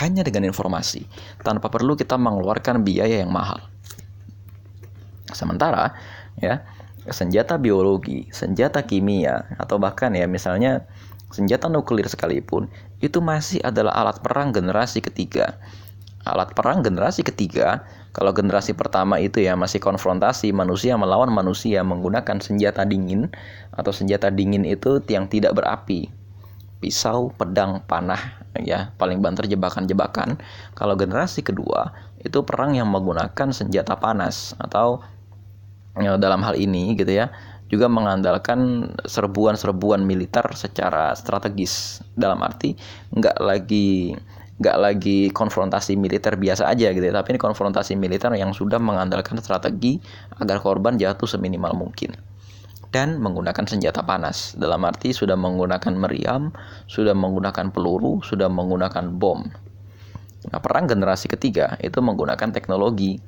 hanya 0.00 0.24
dengan 0.24 0.48
informasi, 0.48 1.04
tanpa 1.44 1.68
perlu 1.68 1.92
kita 1.92 2.16
mengeluarkan 2.16 2.80
biaya 2.80 3.20
yang 3.20 3.28
mahal. 3.28 3.60
Sementara, 5.32 5.92
ya, 6.40 6.64
senjata 7.08 7.60
biologi, 7.60 8.28
senjata 8.32 8.80
kimia, 8.84 9.44
atau 9.60 9.76
bahkan 9.76 10.12
ya 10.16 10.24
misalnya 10.24 10.88
senjata 11.28 11.68
nuklir 11.68 12.08
sekalipun, 12.08 12.72
itu 13.04 13.20
masih 13.20 13.60
adalah 13.60 13.92
alat 13.96 14.20
perang 14.24 14.52
generasi 14.52 15.04
ketiga. 15.04 15.60
Alat 16.22 16.54
perang 16.54 16.86
generasi 16.86 17.26
ketiga, 17.26 17.82
kalau 18.14 18.30
generasi 18.30 18.76
pertama 18.76 19.18
itu 19.18 19.40
ya 19.40 19.56
masih 19.56 19.80
konfrontasi 19.80 20.52
manusia 20.52 20.94
melawan 21.00 21.32
manusia 21.32 21.80
menggunakan 21.82 22.38
senjata 22.38 22.84
dingin 22.84 23.32
atau 23.72 23.90
senjata 23.90 24.28
dingin 24.28 24.62
itu 24.68 25.00
yang 25.08 25.26
tidak 25.26 25.56
berapi. 25.56 26.21
Pisau, 26.82 27.30
pedang, 27.38 27.78
panah, 27.86 28.42
ya 28.58 28.90
paling 28.98 29.22
banter 29.22 29.46
jebakan-jebakan. 29.46 30.42
Kalau 30.74 30.98
generasi 30.98 31.46
kedua 31.46 31.94
itu 32.26 32.42
perang 32.42 32.74
yang 32.74 32.90
menggunakan 32.90 33.54
senjata 33.54 33.94
panas 34.02 34.58
atau 34.58 34.98
ya, 35.98 36.18
dalam 36.18 36.42
hal 36.42 36.58
ini 36.58 36.98
gitu 36.98 37.14
ya 37.14 37.30
juga 37.72 37.88
mengandalkan 37.88 38.92
serbuan-serbuan 39.08 40.04
militer 40.04 40.44
secara 40.52 41.16
strategis 41.16 42.04
dalam 42.12 42.44
arti 42.44 42.76
nggak 43.16 43.40
lagi 43.40 44.12
nggak 44.60 44.78
lagi 44.78 45.32
konfrontasi 45.32 45.96
militer 45.96 46.36
biasa 46.36 46.68
aja 46.68 46.92
gitu 46.92 47.02
ya 47.02 47.16
tapi 47.16 47.34
ini 47.34 47.40
konfrontasi 47.40 47.96
militer 47.96 48.28
yang 48.36 48.52
sudah 48.52 48.76
mengandalkan 48.76 49.40
strategi 49.40 49.96
agar 50.36 50.60
korban 50.60 51.00
jatuh 51.00 51.24
seminimal 51.24 51.72
mungkin 51.72 52.12
dan 52.92 53.18
menggunakan 53.18 53.64
senjata 53.64 54.04
panas 54.04 54.52
dalam 54.54 54.84
arti 54.84 55.16
sudah 55.16 55.34
menggunakan 55.34 55.96
meriam 55.96 56.52
sudah 56.86 57.16
menggunakan 57.16 57.72
peluru 57.72 58.20
sudah 58.20 58.52
menggunakan 58.52 59.16
bom 59.16 59.48
nah 60.52 60.60
perang 60.60 60.86
generasi 60.86 61.26
ketiga 61.26 61.80
itu 61.80 61.98
menggunakan 61.98 62.52
teknologi 62.52 63.18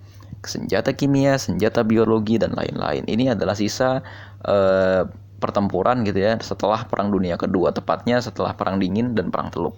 senjata 0.47 0.93
kimia, 0.93 1.41
senjata 1.41 1.83
biologi 1.83 2.37
dan 2.37 2.53
lain-lain. 2.53 3.05
Ini 3.09 3.33
adalah 3.37 3.57
sisa 3.57 4.05
uh, 4.45 5.03
pertempuran 5.41 6.05
gitu 6.09 6.21
ya 6.25 6.41
setelah 6.41 6.85
Perang 6.89 7.13
Dunia 7.13 7.37
Kedua, 7.37 7.73
tepatnya 7.73 8.21
setelah 8.21 8.57
Perang 8.57 8.81
Dingin 8.81 9.13
dan 9.13 9.29
Perang 9.29 9.53
Teluk. 9.53 9.77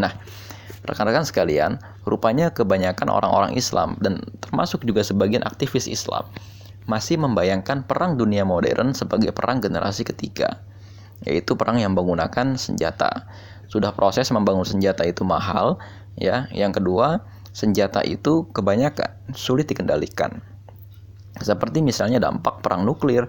Nah, 0.00 0.12
rekan-rekan 0.88 1.28
sekalian, 1.28 1.80
rupanya 2.08 2.52
kebanyakan 2.52 3.08
orang-orang 3.12 3.52
Islam 3.56 3.96
dan 4.00 4.24
termasuk 4.40 4.84
juga 4.84 5.04
sebagian 5.04 5.44
aktivis 5.44 5.88
Islam 5.88 6.24
masih 6.84 7.16
membayangkan 7.16 7.88
Perang 7.88 8.20
Dunia 8.20 8.44
Modern 8.44 8.92
sebagai 8.92 9.32
perang 9.32 9.60
generasi 9.60 10.04
ketiga, 10.04 10.60
yaitu 11.24 11.56
perang 11.56 11.80
yang 11.80 11.96
menggunakan 11.96 12.60
senjata. 12.60 13.28
Sudah 13.68 13.96
proses 13.96 14.28
membangun 14.28 14.68
senjata 14.68 15.08
itu 15.08 15.24
mahal, 15.24 15.80
ya. 16.20 16.46
Yang 16.52 16.84
kedua, 16.84 17.24
senjata 17.56 18.04
itu 18.04 18.50
kebanyakan 18.52 19.32
sulit 19.32 19.70
dikendalikan. 19.70 20.44
Seperti 21.40 21.82
misalnya 21.82 22.22
dampak 22.22 22.62
perang 22.62 22.86
nuklir 22.86 23.26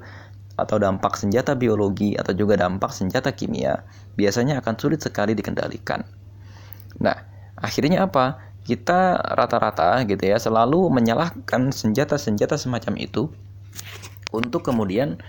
atau 0.56 0.80
dampak 0.80 1.20
senjata 1.20 1.58
biologi 1.58 2.16
atau 2.16 2.32
juga 2.32 2.56
dampak 2.56 2.94
senjata 2.96 3.36
kimia 3.36 3.84
biasanya 4.16 4.64
akan 4.64 4.76
sulit 4.80 5.04
sekali 5.04 5.36
dikendalikan. 5.36 6.06
Nah, 7.02 7.18
akhirnya 7.60 8.08
apa? 8.08 8.55
Kita 8.66 9.22
rata-rata 9.38 10.02
gitu 10.10 10.26
ya 10.26 10.42
selalu 10.42 10.90
menyalahkan 10.90 11.70
senjata-senjata 11.70 12.58
semacam 12.58 12.98
itu 12.98 13.30
untuk 14.34 14.66
kemudian 14.66 15.22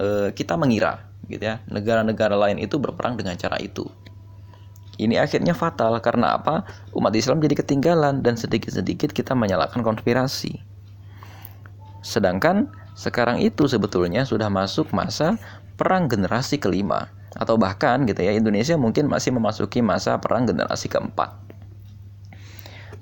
e, 0.00 0.32
kita 0.32 0.56
mengira 0.56 1.04
gitu 1.28 1.44
ya 1.44 1.60
negara-negara 1.68 2.32
lain 2.32 2.56
itu 2.56 2.80
berperang 2.80 3.20
dengan 3.20 3.36
cara 3.36 3.60
itu. 3.60 3.84
Ini 4.98 5.20
akhirnya 5.22 5.54
fatal 5.54 5.94
karena 6.02 6.34
apa? 6.40 6.66
Umat 6.90 7.14
Islam 7.14 7.38
jadi 7.38 7.54
ketinggalan 7.54 8.24
dan 8.24 8.34
sedikit-sedikit 8.34 9.14
kita 9.14 9.30
menyalakan 9.36 9.86
konspirasi. 9.86 10.58
Sedangkan 12.02 12.66
sekarang 12.98 13.38
itu 13.38 13.70
sebetulnya 13.70 14.26
sudah 14.26 14.50
masuk 14.50 14.90
masa 14.90 15.38
perang 15.78 16.10
generasi 16.10 16.58
kelima 16.58 17.06
atau 17.38 17.54
bahkan 17.54 18.02
gitu 18.10 18.18
ya 18.26 18.34
Indonesia 18.34 18.74
mungkin 18.74 19.06
masih 19.06 19.30
memasuki 19.30 19.78
masa 19.78 20.18
perang 20.18 20.50
generasi 20.50 20.90
keempat. 20.90 21.47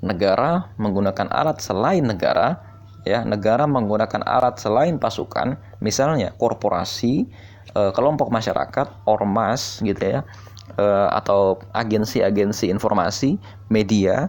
Negara 0.01 0.69
menggunakan 0.77 1.29
alat 1.33 1.61
selain 1.63 2.05
negara 2.05 2.61
ya, 3.07 3.23
negara 3.23 3.63
menggunakan 3.65 4.21
alat 4.27 4.59
selain 4.59 4.99
pasukan, 4.99 5.55
misalnya 5.79 6.35
korporasi, 6.35 7.25
eh, 7.73 7.91
kelompok 7.95 8.29
masyarakat, 8.29 9.07
ormas 9.07 9.79
gitu 9.81 10.19
ya 10.19 10.21
uh, 10.75 11.09
atau 11.15 11.57
agensi-agensi 11.71 12.67
informasi, 12.67 13.39
media, 13.71 14.27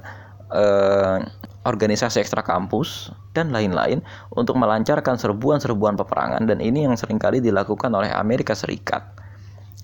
uh, 0.55 1.19
organisasi 1.67 2.25
ekstra 2.25 2.41
kampus 2.41 3.13
dan 3.37 3.53
lain-lain 3.53 4.01
untuk 4.33 4.57
melancarkan 4.57 5.21
serbuan-serbuan 5.21 5.99
peperangan 6.01 6.49
dan 6.49 6.65
ini 6.65 6.89
yang 6.89 6.97
sering 6.97 7.21
kali 7.21 7.45
dilakukan 7.45 7.93
oleh 7.93 8.09
Amerika 8.09 8.57
Serikat. 8.57 9.05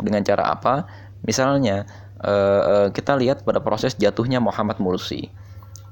Dengan 0.00 0.24
cara 0.24 0.54
apa? 0.54 0.88
Misalnya 1.24 1.86
kita 2.96 3.20
lihat 3.20 3.44
pada 3.44 3.60
proses 3.60 3.92
jatuhnya 4.00 4.40
Muhammad 4.40 4.80
Mursi 4.80 5.28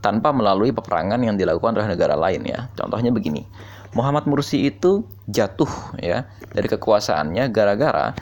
tanpa 0.02 0.34
melalui 0.34 0.74
peperangan 0.74 1.22
yang 1.22 1.38
dilakukan 1.38 1.78
oleh 1.78 1.94
negara 1.94 2.18
lain 2.18 2.42
ya. 2.44 2.68
Contohnya 2.74 3.14
begini. 3.14 3.46
Muhammad 3.94 4.24
Mursi 4.26 4.68
itu 4.68 5.06
jatuh 5.28 5.68
ya 6.00 6.26
dari 6.50 6.66
kekuasaannya 6.66 7.44
gara-gara 7.52 8.16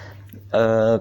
uh, 0.50 0.99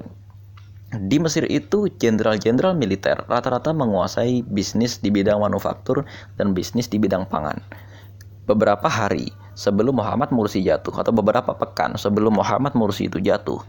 di 0.89 1.17
Mesir 1.21 1.45
itu 1.45 1.85
jenderal-jenderal 2.01 2.73
militer 2.73 3.21
rata-rata 3.29 3.69
menguasai 3.73 4.41
bisnis 4.45 4.97
di 4.97 5.13
bidang 5.13 5.41
manufaktur 5.41 6.05
dan 6.37 6.57
bisnis 6.57 6.89
di 6.89 6.97
bidang 6.97 7.29
pangan. 7.29 7.61
Beberapa 8.49 8.89
hari 8.89 9.29
sebelum 9.53 10.01
Muhammad 10.01 10.33
Mursi 10.33 10.65
jatuh 10.65 10.93
atau 10.97 11.13
beberapa 11.13 11.53
pekan 11.53 11.93
sebelum 11.93 12.41
Muhammad 12.41 12.73
Mursi 12.73 13.05
itu 13.05 13.21
jatuh, 13.21 13.61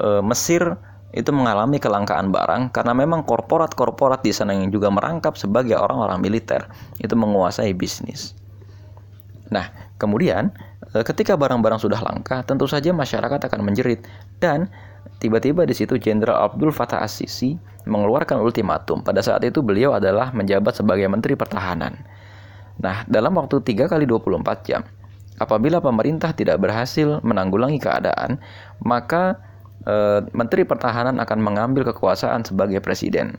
eh, 0.00 0.22
Mesir 0.24 0.80
itu 1.10 1.30
mengalami 1.34 1.82
kelangkaan 1.82 2.30
barang 2.30 2.70
karena 2.70 2.92
memang 2.94 3.26
korporat-korporat 3.26 4.22
di 4.22 4.30
sana 4.30 4.54
yang 4.54 4.70
juga 4.70 4.90
merangkap 4.94 5.34
sebagai 5.34 5.74
orang-orang 5.74 6.22
militer 6.22 6.70
itu 7.02 7.14
menguasai 7.18 7.74
bisnis. 7.74 8.38
Nah, 9.50 9.66
kemudian 9.98 10.54
eh, 10.94 11.02
ketika 11.02 11.34
barang-barang 11.34 11.82
sudah 11.82 11.98
langka, 11.98 12.46
tentu 12.46 12.70
saja 12.70 12.94
masyarakat 12.94 13.42
akan 13.42 13.60
menjerit 13.66 14.06
dan 14.38 14.70
Tiba-tiba 15.20 15.68
di 15.68 15.76
situ 15.76 16.00
Jenderal 16.00 16.48
Abdul 16.48 16.72
Fattah 16.72 17.04
As-Sisi 17.04 17.52
mengeluarkan 17.84 18.40
ultimatum. 18.40 19.04
Pada 19.04 19.20
saat 19.20 19.44
itu 19.44 19.60
beliau 19.60 19.92
adalah 19.92 20.32
menjabat 20.32 20.80
sebagai 20.80 21.04
Menteri 21.12 21.36
Pertahanan. 21.36 21.92
Nah, 22.80 23.04
dalam 23.04 23.36
waktu 23.36 23.60
3 23.60 23.84
kali 23.84 24.08
24 24.08 24.64
jam, 24.64 24.80
apabila 25.36 25.84
pemerintah 25.84 26.32
tidak 26.32 26.64
berhasil 26.64 27.20
menanggulangi 27.20 27.76
keadaan, 27.76 28.40
maka 28.80 29.36
e, 29.84 29.94
Menteri 30.32 30.66
Pertahanan 30.66 31.20
akan 31.20 31.38
mengambil 31.40 31.86
kekuasaan 31.92 32.44
sebagai 32.44 32.80
presiden. 32.80 33.36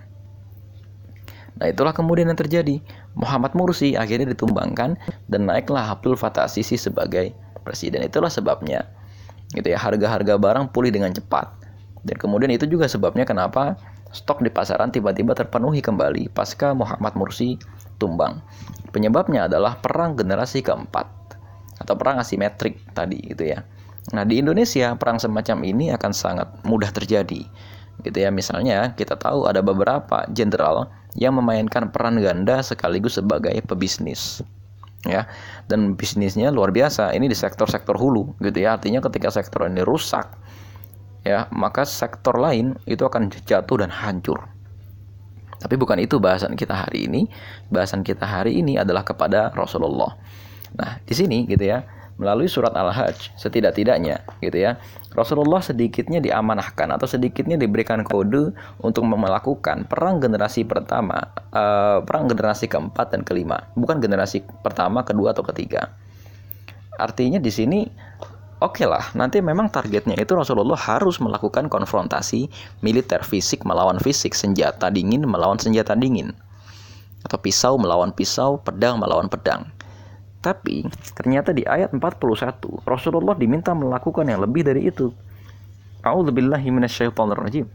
Nah, 1.62 1.70
itulah 1.70 1.94
kemudian 1.94 2.32
yang 2.32 2.40
terjadi. 2.40 2.82
Muhammad 3.14 3.54
Mursi 3.54 3.94
akhirnya 3.94 4.34
ditumbangkan 4.34 4.98
dan 5.30 5.42
naiklah 5.46 5.94
Abdul 5.94 6.18
Fattah 6.18 6.50
Sisi 6.50 6.80
sebagai 6.80 7.36
presiden. 7.62 8.02
Itulah 8.02 8.34
sebabnya 8.34 8.88
gitu 9.56 9.68
ya 9.68 9.80
harga-harga 9.80 10.40
barang 10.40 10.72
pulih 10.72 10.92
dengan 10.96 11.12
cepat 11.12 11.52
dan 12.08 12.16
kemudian 12.18 12.50
itu 12.50 12.66
juga 12.66 12.88
sebabnya 12.88 13.28
kenapa 13.28 13.76
stok 14.12 14.44
di 14.44 14.50
pasaran 14.52 14.92
tiba-tiba 14.92 15.36
terpenuhi 15.36 15.84
kembali 15.84 16.32
pasca 16.32 16.72
Muhammad 16.72 17.14
Mursi 17.20 17.60
tumbang 18.00 18.40
penyebabnya 18.96 19.52
adalah 19.52 19.78
perang 19.80 20.16
generasi 20.16 20.64
keempat 20.64 21.08
atau 21.84 21.94
perang 22.00 22.22
asimetrik 22.22 22.80
tadi 22.96 23.20
gitu 23.36 23.52
ya 23.52 23.64
nah 24.10 24.26
di 24.26 24.42
Indonesia 24.42 24.98
perang 24.98 25.22
semacam 25.22 25.62
ini 25.62 25.94
akan 25.94 26.12
sangat 26.12 26.50
mudah 26.66 26.90
terjadi 26.90 27.46
gitu 28.04 28.18
ya. 28.18 28.30
Misalnya 28.34 28.98
kita 28.98 29.16
tahu 29.16 29.46
ada 29.46 29.62
beberapa 29.62 30.26
jenderal 30.34 30.90
yang 31.14 31.38
memainkan 31.38 31.92
peran 31.94 32.18
ganda 32.18 32.60
sekaligus 32.66 33.22
sebagai 33.22 33.54
pebisnis 33.66 34.42
ya. 35.06 35.30
Dan 35.70 35.94
bisnisnya 35.96 36.50
luar 36.50 36.74
biasa 36.74 37.14
ini 37.14 37.30
di 37.30 37.38
sektor-sektor 37.38 37.96
hulu 37.96 38.38
gitu 38.42 38.58
ya. 38.58 38.78
Artinya 38.78 39.00
ketika 39.06 39.30
sektor 39.30 39.70
ini 39.70 39.86
rusak 39.86 40.28
ya 41.22 41.46
maka 41.54 41.86
sektor 41.86 42.34
lain 42.42 42.74
itu 42.90 43.06
akan 43.06 43.30
jatuh 43.46 43.78
dan 43.86 43.94
hancur. 43.94 44.50
Tapi 45.62 45.78
bukan 45.78 46.02
itu 46.02 46.18
bahasan 46.18 46.58
kita 46.58 46.74
hari 46.74 47.06
ini. 47.06 47.30
Bahasan 47.70 48.02
kita 48.02 48.26
hari 48.26 48.58
ini 48.58 48.82
adalah 48.82 49.06
kepada 49.06 49.54
Rasulullah. 49.54 50.18
Nah 50.74 50.98
di 51.06 51.14
sini 51.14 51.46
gitu 51.46 51.70
ya 51.70 51.86
melalui 52.22 52.46
surat 52.46 52.78
Al-Hajj 52.78 53.34
setidak-tidaknya 53.42 54.22
gitu 54.46 54.62
ya 54.62 54.78
Rasulullah 55.12 55.60
sedikitnya 55.60 56.24
diamanahkan 56.24 56.88
atau 56.96 57.04
sedikitnya 57.04 57.60
diberikan 57.60 58.08
kode 58.08 58.56
untuk 58.80 59.04
melakukan 59.04 59.84
perang 59.84 60.24
generasi 60.24 60.64
pertama, 60.64 61.20
uh, 61.52 62.00
perang 62.08 62.32
generasi 62.32 62.72
keempat 62.72 63.12
dan 63.12 63.28
kelima, 63.28 63.68
bukan 63.76 64.00
generasi 64.00 64.40
pertama, 64.64 65.04
kedua 65.04 65.36
atau 65.36 65.44
ketiga. 65.44 65.92
Artinya 66.96 67.44
di 67.44 67.52
sini 67.52 67.84
oke 68.64 68.80
okay 68.80 68.88
lah, 68.88 69.12
nanti 69.20 69.44
memang 69.44 69.68
targetnya 69.68 70.16
itu 70.16 70.32
Rasulullah 70.32 70.80
harus 70.80 71.20
melakukan 71.20 71.68
konfrontasi 71.68 72.48
militer 72.80 73.20
fisik 73.28 73.68
melawan 73.68 74.00
fisik, 74.00 74.32
senjata 74.32 74.88
dingin 74.88 75.28
melawan 75.28 75.60
senjata 75.60 75.92
dingin, 76.00 76.32
atau 77.28 77.36
pisau 77.36 77.76
melawan 77.76 78.16
pisau, 78.16 78.64
pedang 78.64 78.96
melawan 78.96 79.28
pedang. 79.28 79.68
Tapi 80.42 80.90
ternyata 81.14 81.54
di 81.54 81.62
ayat 81.62 81.94
41 81.94 82.82
Rasulullah 82.90 83.38
diminta 83.38 83.78
melakukan 83.78 84.26
yang 84.26 84.42
lebih 84.42 84.66
dari 84.66 84.90
itu. 84.90 85.14
A'udzubillahi 86.02 86.66
minasyaitonirrajim. 86.74 87.70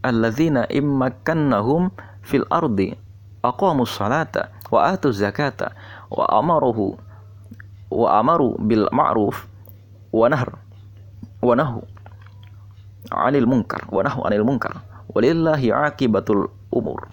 Alladzina 0.00 0.64
immakannahum 0.72 1.92
fil 2.24 2.48
ardi 2.48 2.96
aqamus 3.44 3.92
salata 3.92 4.56
wa 4.72 4.90
atu 4.90 5.12
zakata 5.12 5.76
wa 6.08 6.24
amaruhu 6.32 6.96
wa 7.92 8.18
amaru 8.18 8.58
bil 8.58 8.90
ma'ruf 8.90 9.46
wa 10.10 10.26
nahr 10.26 10.58
wa 11.38 11.54
nahu 11.54 11.80
'anil 13.14 13.46
munkar 13.46 13.86
wa 13.86 14.02
nahu 14.02 14.26
'anil 14.26 14.42
munkar 14.42 14.82
walillahi 15.14 15.70
'aqibatul 15.70 16.50
umur 16.74 17.06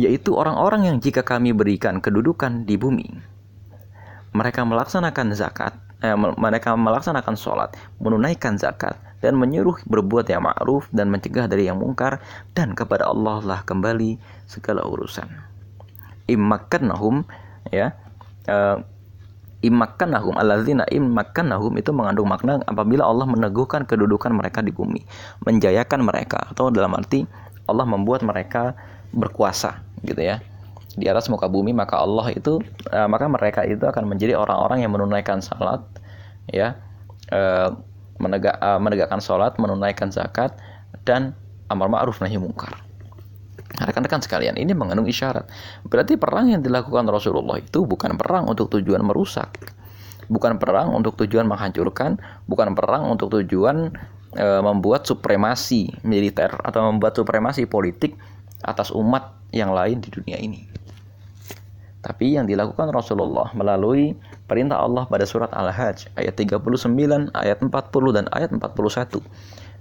yaitu 0.00 0.32
orang-orang 0.32 0.88
yang 0.88 0.96
jika 0.96 1.20
kami 1.20 1.52
berikan 1.52 2.00
kedudukan 2.00 2.64
di 2.64 2.80
bumi 2.80 3.20
mereka 4.32 4.64
melaksanakan 4.64 5.36
zakat 5.36 5.76
eh, 6.00 6.16
mereka 6.16 6.72
melaksanakan 6.72 7.36
sholat 7.36 7.76
menunaikan 8.00 8.56
zakat 8.56 8.96
dan 9.20 9.36
menyuruh 9.36 9.76
berbuat 9.84 10.26
yang 10.32 10.48
ma'ruf 10.48 10.88
dan 10.90 11.12
mencegah 11.12 11.44
dari 11.44 11.68
yang 11.68 11.76
mungkar 11.76 12.24
dan 12.56 12.72
kepada 12.72 13.04
Allah 13.04 13.44
lah 13.44 13.60
kembali 13.68 14.16
segala 14.48 14.80
urusan. 14.88 15.28
Immakannahum 16.24 17.28
ya 17.68 17.92
uh, 18.48 18.80
immakannahum 19.60 20.40
alladzina 20.40 20.88
immakannahum 20.88 21.76
itu 21.76 21.92
mengandung 21.92 22.32
makna 22.32 22.64
apabila 22.64 23.04
Allah 23.04 23.28
meneguhkan 23.28 23.84
kedudukan 23.84 24.32
mereka 24.32 24.64
di 24.64 24.72
bumi 24.72 25.04
menjayakan 25.44 26.00
mereka 26.00 26.48
atau 26.48 26.72
dalam 26.72 26.96
arti 26.96 27.28
Allah 27.68 27.84
membuat 27.84 28.24
mereka 28.24 28.72
berkuasa 29.12 29.84
gitu 30.04 30.20
ya. 30.20 30.40
Di 30.98 31.06
atas 31.06 31.30
muka 31.30 31.46
bumi 31.46 31.70
maka 31.70 32.02
Allah 32.02 32.34
itu 32.34 32.58
uh, 32.90 33.08
maka 33.08 33.30
mereka 33.30 33.62
itu 33.62 33.86
akan 33.86 34.10
menjadi 34.10 34.34
orang-orang 34.34 34.82
yang 34.82 34.92
menunaikan 34.92 35.38
salat 35.40 35.84
ya. 36.50 36.76
Uh, 37.30 37.78
menegak, 38.20 38.58
uh, 38.58 38.76
menegakkan 38.82 39.22
salat 39.22 39.56
menunaikan 39.56 40.12
zakat 40.12 40.52
dan 41.06 41.32
amar 41.72 41.88
ma'ruf 41.88 42.20
nahi 42.20 42.36
mungkar. 42.36 42.82
Rekan-rekan 43.80 44.20
sekalian 44.20 44.58
ini 44.58 44.74
mengandung 44.76 45.06
isyarat. 45.06 45.48
Berarti 45.86 46.18
perang 46.20 46.52
yang 46.52 46.60
dilakukan 46.60 47.06
Rasulullah 47.08 47.56
itu 47.62 47.86
bukan 47.86 48.18
perang 48.18 48.50
untuk 48.50 48.68
tujuan 48.76 49.00
merusak. 49.00 49.56
Bukan 50.28 50.60
perang 50.60 50.92
untuk 50.92 51.16
tujuan 51.22 51.48
menghancurkan. 51.48 52.18
Bukan 52.44 52.76
perang 52.76 53.08
untuk 53.08 53.40
tujuan 53.40 53.94
membuat 54.36 55.10
supremasi 55.10 55.90
militer 56.06 56.54
atau 56.62 56.86
membuat 56.86 57.18
supremasi 57.18 57.66
politik 57.66 58.14
atas 58.64 58.92
umat 58.92 59.36
yang 59.50 59.74
lain 59.74 60.00
di 60.02 60.10
dunia 60.12 60.38
ini. 60.38 60.70
Tapi 62.00 62.32
yang 62.32 62.48
dilakukan 62.48 62.88
Rasulullah 62.96 63.52
melalui 63.52 64.16
perintah 64.48 64.80
Allah 64.80 65.04
pada 65.04 65.28
surat 65.28 65.52
Al-Hajj 65.52 66.16
ayat 66.16 66.32
39, 66.40 67.28
ayat 67.36 67.58
40 67.60 68.16
dan 68.16 68.24
ayat 68.32 68.48
41 68.56 69.20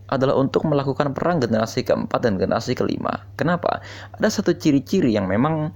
adalah 0.10 0.36
untuk 0.36 0.68
melakukan 0.68 1.16
perang 1.16 1.40
generasi 1.40 1.86
keempat 1.86 2.20
dan 2.20 2.36
generasi 2.36 2.76
kelima. 2.76 3.24
Kenapa? 3.40 3.80
Ada 4.20 4.42
satu 4.42 4.52
ciri-ciri 4.58 5.16
yang 5.16 5.30
memang 5.32 5.72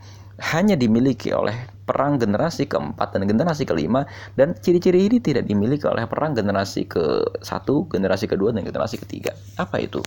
hanya 0.52 0.74
dimiliki 0.74 1.30
oleh 1.32 1.54
perang 1.86 2.18
generasi 2.18 2.66
keempat 2.66 3.14
dan 3.14 3.30
generasi 3.30 3.70
kelima 3.70 4.04
dan 4.34 4.58
ciri-ciri 4.58 5.06
ini 5.06 5.22
tidak 5.22 5.46
dimiliki 5.46 5.86
oleh 5.86 6.10
perang 6.10 6.34
generasi 6.34 6.90
ke 6.90 7.24
satu, 7.46 7.86
generasi 7.88 8.26
kedua 8.26 8.50
dan 8.52 8.66
generasi 8.66 8.98
ketiga. 8.98 9.38
Apa 9.62 9.80
itu? 9.80 10.02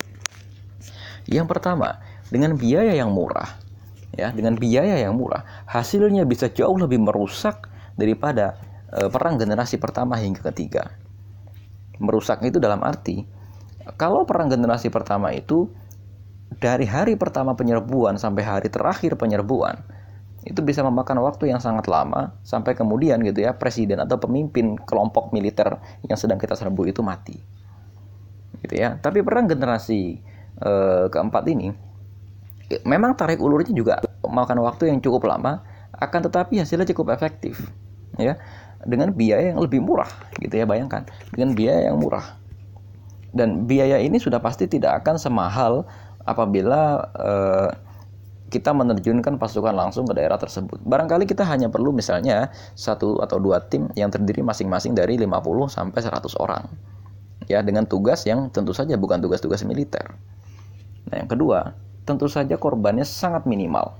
Yang 1.30 1.46
pertama, 1.46 2.02
dengan 2.30 2.58
biaya 2.58 2.92
yang 2.94 3.12
murah 3.14 3.66
ya 4.16 4.32
dengan 4.32 4.56
biaya 4.56 4.96
yang 4.96 5.14
murah 5.14 5.44
hasilnya 5.68 6.24
bisa 6.24 6.48
jauh 6.50 6.74
lebih 6.74 6.98
merusak 7.04 7.68
daripada 7.94 8.56
e, 8.90 9.06
perang 9.12 9.36
generasi 9.36 9.76
pertama 9.76 10.16
hingga 10.16 10.40
ketiga. 10.52 10.92
Merusak 12.00 12.44
itu 12.44 12.60
dalam 12.60 12.84
arti 12.84 13.24
kalau 13.96 14.24
perang 14.24 14.50
generasi 14.50 14.90
pertama 14.90 15.32
itu 15.32 15.68
dari 16.58 16.88
hari 16.88 17.14
pertama 17.14 17.52
penyerbuan 17.54 18.16
sampai 18.16 18.42
hari 18.42 18.68
terakhir 18.72 19.14
penyerbuan 19.20 19.76
itu 20.46 20.62
bisa 20.62 20.86
memakan 20.86 21.26
waktu 21.26 21.50
yang 21.50 21.58
sangat 21.58 21.90
lama 21.90 22.38
sampai 22.46 22.78
kemudian 22.78 23.18
gitu 23.26 23.42
ya 23.42 23.58
presiden 23.58 23.98
atau 23.98 24.14
pemimpin 24.16 24.78
kelompok 24.78 25.34
militer 25.34 25.74
yang 26.06 26.14
sedang 26.14 26.38
kita 26.38 26.54
serbu 26.54 26.86
itu 26.86 27.02
mati. 27.02 27.34
Gitu 28.62 28.74
ya. 28.78 28.94
Tapi 28.94 29.26
perang 29.26 29.50
generasi 29.50 30.22
e, 30.62 30.72
keempat 31.10 31.44
ini 31.50 31.74
memang 32.82 33.14
tarik 33.14 33.38
ulurnya 33.38 33.72
juga 33.72 34.02
makan 34.26 34.62
waktu 34.66 34.90
yang 34.90 34.98
cukup 34.98 35.26
lama 35.30 35.62
akan 35.96 36.28
tetapi 36.28 36.60
hasilnya 36.60 36.88
cukup 36.90 37.14
efektif 37.14 37.60
ya 38.18 38.36
dengan 38.84 39.14
biaya 39.14 39.54
yang 39.54 39.60
lebih 39.62 39.80
murah 39.82 40.10
gitu 40.42 40.52
ya 40.52 40.66
bayangkan 40.68 41.06
dengan 41.32 41.54
biaya 41.54 41.90
yang 41.90 41.98
murah 42.02 42.36
dan 43.36 43.68
biaya 43.68 44.00
ini 44.00 44.16
sudah 44.16 44.40
pasti 44.40 44.66
tidak 44.66 45.04
akan 45.04 45.16
semahal 45.20 45.84
apabila 46.26 47.06
eh, 47.16 47.70
kita 48.46 48.70
menerjunkan 48.70 49.42
pasukan 49.42 49.74
langsung 49.74 50.06
ke 50.06 50.14
daerah 50.14 50.38
tersebut. 50.38 50.78
Barangkali 50.86 51.26
kita 51.26 51.42
hanya 51.42 51.66
perlu 51.66 51.90
misalnya 51.90 52.54
satu 52.78 53.18
atau 53.18 53.42
dua 53.42 53.58
tim 53.66 53.90
yang 53.98 54.06
terdiri 54.06 54.40
masing-masing 54.46 54.94
dari 54.94 55.18
50 55.18 55.66
sampai 55.66 55.98
100 55.98 56.30
orang. 56.38 56.64
Ya, 57.50 57.62
dengan 57.62 57.86
tugas 57.86 58.22
yang 58.26 58.50
tentu 58.50 58.70
saja 58.74 58.94
bukan 58.94 59.18
tugas-tugas 59.22 59.62
militer. 59.66 60.14
Nah, 61.10 61.22
yang 61.22 61.30
kedua, 61.30 61.74
tentu 62.06 62.30
saja 62.30 62.54
korbannya 62.54 63.02
sangat 63.02 63.44
minimal. 63.44 63.98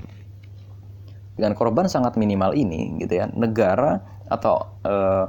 Dengan 1.37 1.53
korban 1.53 1.91
sangat 1.91 2.17
minimal 2.17 2.57
ini, 2.57 2.97
gitu 3.03 3.21
ya, 3.21 3.29
negara 3.35 4.01
atau 4.31 4.73
uh, 4.87 5.29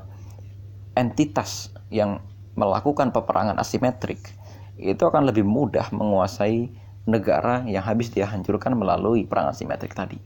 entitas 0.95 1.73
yang 1.91 2.23
melakukan 2.55 3.11
peperangan 3.11 3.59
asimetrik 3.59 4.33
itu 4.77 5.03
akan 5.03 5.25
lebih 5.27 5.43
mudah 5.43 5.89
menguasai 5.89 6.69
negara 7.09 7.65
yang 7.65 7.81
habis 7.81 8.13
dia 8.13 8.29
hancurkan 8.29 8.77
melalui 8.77 9.25
perang 9.25 9.49
asimetrik 9.49 9.93
tadi. 9.93 10.21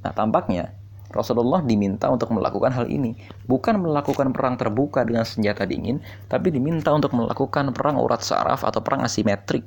Nah, 0.00 0.16
tampaknya 0.16 0.72
Rasulullah 1.10 1.60
diminta 1.60 2.08
untuk 2.08 2.32
melakukan 2.32 2.72
hal 2.72 2.86
ini, 2.88 3.18
bukan 3.44 3.82
melakukan 3.82 4.32
perang 4.32 4.56
terbuka 4.56 5.02
dengan 5.04 5.26
senjata 5.26 5.66
dingin, 5.66 6.00
tapi 6.30 6.54
diminta 6.54 6.88
untuk 6.94 7.12
melakukan 7.12 7.74
perang 7.74 7.98
urat 8.00 8.22
saraf 8.22 8.62
atau 8.64 8.80
perang 8.80 9.04
asimetrik 9.04 9.66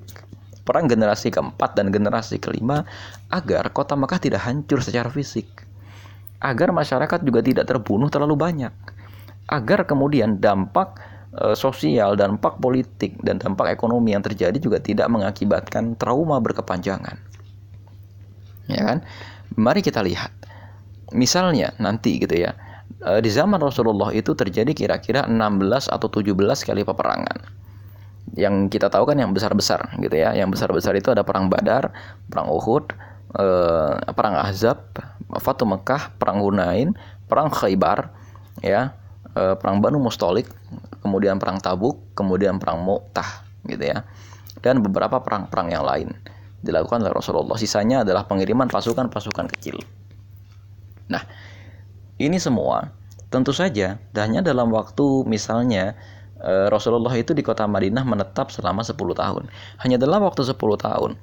perang 0.64 0.88
generasi 0.88 1.28
keempat 1.30 1.76
dan 1.76 1.92
generasi 1.92 2.40
kelima 2.40 2.88
agar 3.28 3.72
kota 3.76 4.00
Mekah 4.00 4.20
tidak 4.20 4.42
hancur 4.48 4.80
secara 4.80 5.12
fisik. 5.12 5.48
Agar 6.44 6.76
masyarakat 6.76 7.24
juga 7.24 7.40
tidak 7.40 7.68
terbunuh 7.68 8.12
terlalu 8.12 8.36
banyak. 8.36 8.74
Agar 9.48 9.88
kemudian 9.88 10.40
dampak 10.40 11.00
e, 11.36 11.56
sosial, 11.56 12.16
dampak 12.20 12.60
politik, 12.60 13.16
dan 13.24 13.40
dampak 13.40 13.72
ekonomi 13.76 14.16
yang 14.16 14.24
terjadi 14.24 14.56
juga 14.60 14.80
tidak 14.80 15.08
mengakibatkan 15.12 15.96
trauma 15.96 16.40
berkepanjangan. 16.44 17.16
Ya 18.68 18.82
kan? 18.84 18.98
Mari 19.56 19.84
kita 19.84 20.04
lihat. 20.04 20.32
Misalnya 21.16 21.76
nanti 21.80 22.20
gitu 22.20 22.36
ya, 22.36 22.56
e, 23.04 23.24
di 23.24 23.32
zaman 23.32 23.60
Rasulullah 23.60 24.12
itu 24.12 24.36
terjadi 24.36 24.72
kira-kira 24.76 25.28
16 25.28 25.92
atau 25.92 26.08
17 26.12 26.36
kali 26.68 26.84
peperangan 26.84 27.63
yang 28.34 28.72
kita 28.72 28.88
tahu 28.88 29.04
kan 29.04 29.20
yang 29.20 29.36
besar-besar 29.36 30.00
gitu 30.00 30.16
ya. 30.16 30.32
Yang 30.32 30.60
besar-besar 30.60 30.96
itu 30.96 31.12
ada 31.12 31.22
perang 31.28 31.52
Badar, 31.52 31.92
perang 32.32 32.48
Uhud, 32.50 32.96
eh, 33.36 33.94
perang 34.16 34.36
Ahzab, 34.40 34.96
Fatu 35.44 35.68
Mekah, 35.68 36.16
perang 36.16 36.40
Hunain, 36.40 36.96
perang 37.28 37.52
Khaybar, 37.52 38.10
ya, 38.64 38.96
eh, 39.36 39.56
perang 39.60 39.84
Banu 39.84 40.00
Mustolik, 40.00 40.48
kemudian 41.04 41.38
perang 41.38 41.60
Tabuk, 41.60 42.16
kemudian 42.16 42.58
perang 42.58 42.82
Mu'tah 42.82 43.46
gitu 43.68 43.84
ya. 43.84 44.08
Dan 44.64 44.80
beberapa 44.80 45.20
perang-perang 45.20 45.68
yang 45.70 45.84
lain 45.84 46.10
dilakukan 46.64 47.04
oleh 47.04 47.12
Rasulullah. 47.12 47.60
Sisanya 47.60 48.08
adalah 48.08 48.24
pengiriman 48.24 48.72
pasukan-pasukan 48.72 49.52
kecil. 49.52 49.84
Nah, 51.12 51.20
ini 52.16 52.40
semua 52.40 52.96
tentu 53.28 53.52
saja 53.52 54.00
hanya 54.16 54.46
dalam 54.46 54.70
waktu 54.72 55.26
misalnya 55.28 55.98
Eh, 56.44 56.68
Rasulullah 56.68 57.16
itu 57.16 57.32
di 57.32 57.40
kota 57.40 57.64
Madinah 57.64 58.04
menetap 58.04 58.52
selama 58.52 58.84
10 58.84 59.16
tahun. 59.16 59.48
Hanya 59.80 59.96
dalam 59.96 60.28
waktu 60.28 60.44
10 60.44 60.76
tahun 60.76 61.16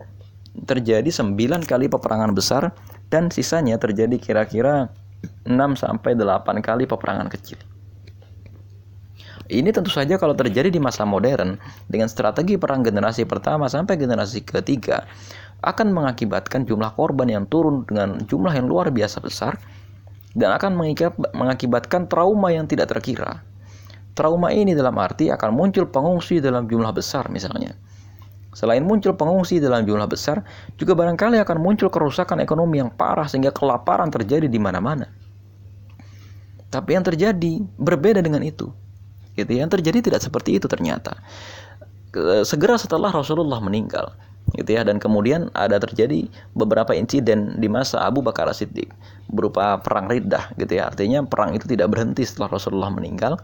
terjadi 0.65 1.13
9 1.13 1.63
kali 1.69 1.87
peperangan 1.93 2.33
besar 2.33 2.73
dan 3.13 3.29
sisanya 3.29 3.77
terjadi 3.77 4.17
kira-kira 4.17 4.89
6 5.45 5.77
sampai 5.77 6.17
8 6.17 6.65
kali 6.65 6.89
peperangan 6.89 7.29
kecil. 7.29 7.61
Ini 9.51 9.75
tentu 9.75 9.91
saja 9.91 10.15
kalau 10.17 10.33
terjadi 10.33 10.71
di 10.71 10.79
masa 10.79 11.03
modern 11.03 11.59
dengan 11.91 12.07
strategi 12.07 12.55
perang 12.55 12.87
generasi 12.87 13.27
pertama 13.27 13.67
sampai 13.67 13.99
generasi 13.99 14.47
ketiga 14.47 15.05
akan 15.61 15.91
mengakibatkan 15.91 16.65
jumlah 16.65 16.95
korban 16.95 17.29
yang 17.29 17.45
turun 17.51 17.83
dengan 17.85 18.23
jumlah 18.25 18.55
yang 18.55 18.71
luar 18.71 18.95
biasa 18.95 19.21
besar 19.21 19.59
dan 20.39 20.55
akan 20.55 20.79
mengakibatkan 21.35 22.07
trauma 22.07 22.55
yang 22.55 22.71
tidak 22.71 22.95
terkira. 22.95 23.43
Trauma 24.15 24.51
ini 24.51 24.75
dalam 24.75 24.95
arti 24.99 25.31
akan 25.31 25.55
muncul 25.55 25.87
pengungsi 25.87 26.43
dalam 26.43 26.67
jumlah 26.67 26.91
besar 26.91 27.31
misalnya. 27.31 27.75
Selain 28.51 28.83
muncul 28.83 29.15
pengungsi 29.15 29.63
dalam 29.63 29.87
jumlah 29.87 30.11
besar, 30.11 30.43
juga 30.75 30.99
barangkali 30.99 31.39
akan 31.39 31.59
muncul 31.63 31.87
kerusakan 31.87 32.43
ekonomi 32.43 32.83
yang 32.83 32.91
parah 32.91 33.31
sehingga 33.31 33.55
kelaparan 33.55 34.11
terjadi 34.11 34.51
di 34.51 34.59
mana-mana. 34.59 35.07
Tapi 36.67 36.99
yang 36.99 37.07
terjadi 37.07 37.63
berbeda 37.79 38.19
dengan 38.19 38.43
itu. 38.43 38.75
Gitu 39.39 39.47
ya. 39.55 39.63
Yang 39.63 39.79
terjadi 39.79 40.11
tidak 40.11 40.21
seperti 40.27 40.59
itu 40.59 40.67
ternyata. 40.67 41.15
Segera 42.43 42.75
setelah 42.75 43.15
Rasulullah 43.15 43.63
meninggal, 43.63 44.11
gitu 44.59 44.71
ya 44.75 44.83
dan 44.83 44.99
kemudian 44.99 45.47
ada 45.55 45.79
terjadi 45.79 46.27
beberapa 46.59 46.91
insiden 46.91 47.55
di 47.63 47.71
masa 47.71 48.03
Abu 48.03 48.19
Bakar 48.19 48.51
Siddiq 48.51 48.91
berupa 49.31 49.79
perang 49.79 50.11
Riddah 50.11 50.59
gitu 50.59 50.75
ya 50.81 50.91
artinya 50.91 51.23
perang 51.23 51.55
itu 51.55 51.71
tidak 51.71 51.95
berhenti 51.95 52.27
setelah 52.27 52.59
Rasulullah 52.59 52.91
meninggal 52.91 53.39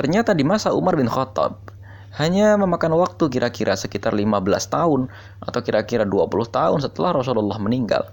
ternyata 0.00 0.32
di 0.32 0.48
masa 0.48 0.72
Umar 0.72 0.96
bin 0.96 1.12
Khattab 1.12 1.60
hanya 2.16 2.56
memakan 2.56 2.96
waktu 2.96 3.28
kira-kira 3.28 3.76
sekitar 3.76 4.16
15 4.16 4.32
tahun 4.72 5.12
atau 5.44 5.60
kira-kira 5.60 6.08
20 6.08 6.24
tahun 6.48 6.80
setelah 6.80 7.20
Rasulullah 7.20 7.60
meninggal 7.60 8.08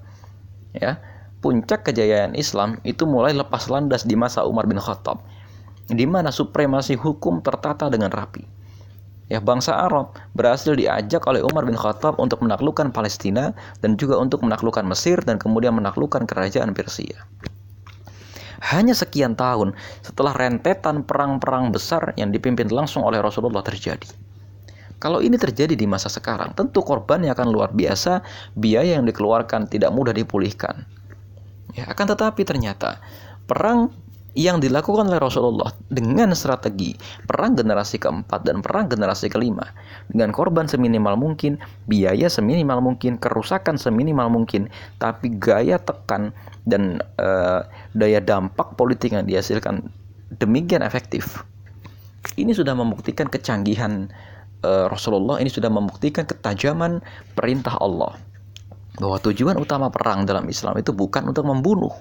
ya 0.75 0.99
puncak 1.39 1.87
kejayaan 1.87 2.35
Islam 2.35 2.83
itu 2.83 3.07
mulai 3.07 3.31
lepas 3.31 3.71
landas 3.71 4.03
di 4.03 4.19
masa 4.19 4.43
Umar 4.43 4.67
bin 4.67 4.83
Khattab 4.83 5.23
di 5.87 6.03
mana 6.03 6.27
supremasi 6.27 6.99
hukum 6.99 7.39
tertata 7.39 7.87
dengan 7.87 8.11
rapi 8.11 8.43
ya 9.31 9.39
bangsa 9.39 9.79
Arab 9.79 10.11
berhasil 10.35 10.75
diajak 10.75 11.23
oleh 11.23 11.39
Umar 11.39 11.63
bin 11.63 11.79
Khattab 11.79 12.19
untuk 12.19 12.43
menaklukkan 12.43 12.91
Palestina 12.91 13.55
dan 13.79 13.95
juga 13.95 14.19
untuk 14.19 14.43
menaklukkan 14.43 14.83
Mesir 14.83 15.23
dan 15.23 15.39
kemudian 15.39 15.71
menaklukkan 15.71 16.27
kerajaan 16.27 16.75
Persia. 16.75 17.23
Hanya 18.61 18.97
sekian 18.97 19.37
tahun 19.37 19.77
setelah 20.01 20.33
rentetan 20.33 21.05
perang-perang 21.05 21.69
besar 21.69 22.13
yang 22.17 22.33
dipimpin 22.33 22.69
langsung 22.73 23.05
oleh 23.05 23.21
Rasulullah 23.21 23.61
terjadi. 23.61 24.09
Kalau 24.97 25.21
ini 25.21 25.37
terjadi 25.37 25.77
di 25.77 25.85
masa 25.85 26.09
sekarang, 26.09 26.57
tentu 26.57 26.81
korbannya 26.81 27.29
akan 27.29 27.47
luar 27.53 27.69
biasa, 27.69 28.25
biaya 28.57 28.97
yang 28.97 29.05
dikeluarkan 29.05 29.69
tidak 29.69 29.93
mudah 29.93 30.09
dipulihkan. 30.09 30.89
Ya, 31.77 31.85
akan 31.93 32.17
tetapi 32.17 32.41
ternyata 32.41 32.97
perang 33.45 33.93
yang 34.37 34.61
dilakukan 34.61 35.09
oleh 35.09 35.17
Rasulullah 35.17 35.73
dengan 35.89 36.29
strategi 36.37 36.93
perang 37.25 37.57
generasi 37.57 37.97
keempat 37.97 38.45
dan 38.45 38.61
perang 38.61 38.85
generasi 38.85 39.33
kelima. 39.33 39.65
Dengan 40.13 40.29
korban 40.29 40.69
seminimal 40.69 41.17
mungkin, 41.17 41.57
biaya 41.89 42.29
seminimal 42.29 42.85
mungkin, 42.85 43.17
kerusakan 43.17 43.81
seminimal 43.81 44.29
mungkin, 44.29 44.69
tapi 45.01 45.33
gaya 45.41 45.81
tekan 45.81 46.37
dan 46.69 47.01
uh, 47.17 47.65
daya 47.97 48.21
dampak 48.21 48.77
politik 48.77 49.17
yang 49.17 49.25
dihasilkan 49.25 49.89
demikian 50.37 50.85
efektif. 50.85 51.41
Ini 52.37 52.53
sudah 52.53 52.77
membuktikan 52.77 53.25
kecanggihan 53.33 54.13
uh, 54.61 54.85
Rasulullah, 54.85 55.41
ini 55.41 55.49
sudah 55.49 55.73
membuktikan 55.73 56.29
ketajaman 56.29 57.01
perintah 57.33 57.73
Allah. 57.81 58.13
Bahwa 59.01 59.17
tujuan 59.17 59.57
utama 59.57 59.89
perang 59.89 60.29
dalam 60.29 60.45
Islam 60.45 60.77
itu 60.77 60.93
bukan 60.93 61.25
untuk 61.25 61.45
membunuh, 61.49 61.93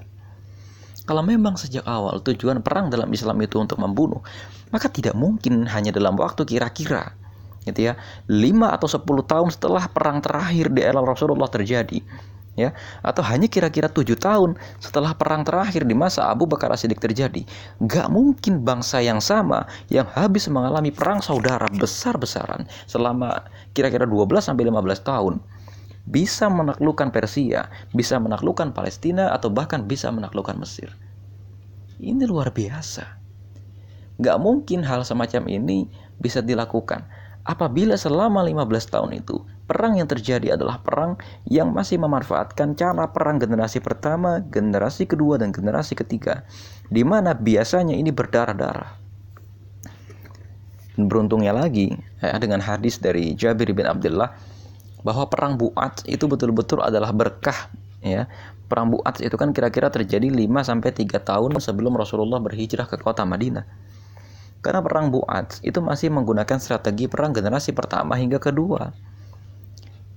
kalau 1.06 1.22
memang 1.22 1.54
sejak 1.54 1.86
awal 1.86 2.18
tujuan 2.20 2.60
perang 2.60 2.90
dalam 2.90 3.06
Islam 3.14 3.38
itu 3.40 3.62
untuk 3.62 3.78
membunuh, 3.78 4.20
maka 4.74 4.90
tidak 4.90 5.14
mungkin 5.14 5.64
hanya 5.70 5.94
dalam 5.94 6.18
waktu 6.18 6.42
kira-kira 6.42 7.14
gitu 7.66 7.90
ya, 7.90 7.98
5 8.30 8.74
atau 8.78 8.86
10 8.86 9.26
tahun 9.26 9.48
setelah 9.50 9.90
perang 9.90 10.22
terakhir 10.22 10.70
di 10.70 10.86
era 10.86 11.02
Rasulullah 11.02 11.50
terjadi 11.50 11.98
ya. 12.54 12.72
Atau 13.02 13.22
hanya 13.26 13.46
kira-kira 13.46 13.90
tujuh 13.90 14.16
tahun 14.16 14.54
setelah 14.78 15.12
perang 15.18 15.42
terakhir 15.42 15.82
di 15.82 15.92
masa 15.92 16.26
Abu 16.30 16.48
Bakar 16.48 16.72
As-Siddiq 16.72 16.98
terjadi 16.98 17.42
gak 17.82 18.08
mungkin 18.08 18.62
bangsa 18.62 19.02
yang 19.04 19.18
sama 19.18 19.68
yang 19.92 20.08
habis 20.14 20.46
mengalami 20.46 20.90
perang 20.90 21.20
saudara 21.20 21.68
besar-besaran 21.74 22.66
selama 22.88 23.44
kira-kira 23.76 24.08
12 24.08 24.30
sampai 24.42 24.66
15 24.66 25.02
tahun 25.02 25.34
bisa 26.06 26.46
menaklukkan 26.46 27.10
Persia, 27.10 27.68
bisa 27.90 28.16
menaklukkan 28.22 28.70
Palestina, 28.72 29.34
atau 29.34 29.50
bahkan 29.50 29.84
bisa 29.84 30.08
menaklukkan 30.14 30.54
Mesir. 30.56 30.94
Ini 31.98 32.24
luar 32.24 32.54
biasa. 32.54 33.18
Gak 34.16 34.38
mungkin 34.40 34.86
hal 34.86 35.04
semacam 35.04 35.44
ini 35.50 35.90
bisa 36.16 36.40
dilakukan 36.40 37.04
apabila 37.46 37.94
selama 37.94 38.42
15 38.42 38.92
tahun 38.92 39.10
itu 39.22 39.38
perang 39.70 39.94
yang 39.96 40.10
terjadi 40.10 40.58
adalah 40.58 40.82
perang 40.82 41.14
yang 41.46 41.70
masih 41.70 42.02
memanfaatkan 42.02 42.74
cara 42.74 43.06
perang 43.10 43.38
generasi 43.38 43.78
pertama, 43.78 44.42
generasi 44.50 45.06
kedua, 45.06 45.38
dan 45.38 45.54
generasi 45.54 45.94
ketiga, 45.94 46.42
di 46.90 47.06
mana 47.06 47.34
biasanya 47.34 47.94
ini 47.94 48.10
berdarah-darah. 48.10 48.98
Beruntungnya 50.96 51.52
lagi, 51.52 51.92
ya, 52.22 52.38
dengan 52.38 52.62
hadis 52.62 52.98
dari 53.02 53.34
Jabir 53.34 53.74
bin 53.74 53.84
Abdullah, 53.84 54.32
bahwa 55.06 55.30
perang 55.30 55.54
Buat 55.54 56.02
itu 56.10 56.26
betul-betul 56.26 56.82
adalah 56.82 57.14
berkah 57.14 57.70
ya. 58.02 58.26
Perang 58.66 58.90
Buat 58.90 59.22
itu 59.22 59.38
kan 59.38 59.54
kira-kira 59.54 59.86
terjadi 59.94 60.26
5 60.26 60.42
sampai 60.66 60.90
3 60.90 61.22
tahun 61.22 61.62
sebelum 61.62 61.94
Rasulullah 61.94 62.42
berhijrah 62.42 62.90
ke 62.90 62.98
kota 62.98 63.22
Madinah. 63.22 63.62
Karena 64.58 64.82
perang 64.82 65.14
Buat 65.14 65.62
itu 65.62 65.78
masih 65.78 66.10
menggunakan 66.10 66.58
strategi 66.58 67.06
perang 67.06 67.30
generasi 67.30 67.70
pertama 67.70 68.18
hingga 68.18 68.42
kedua. 68.42 68.90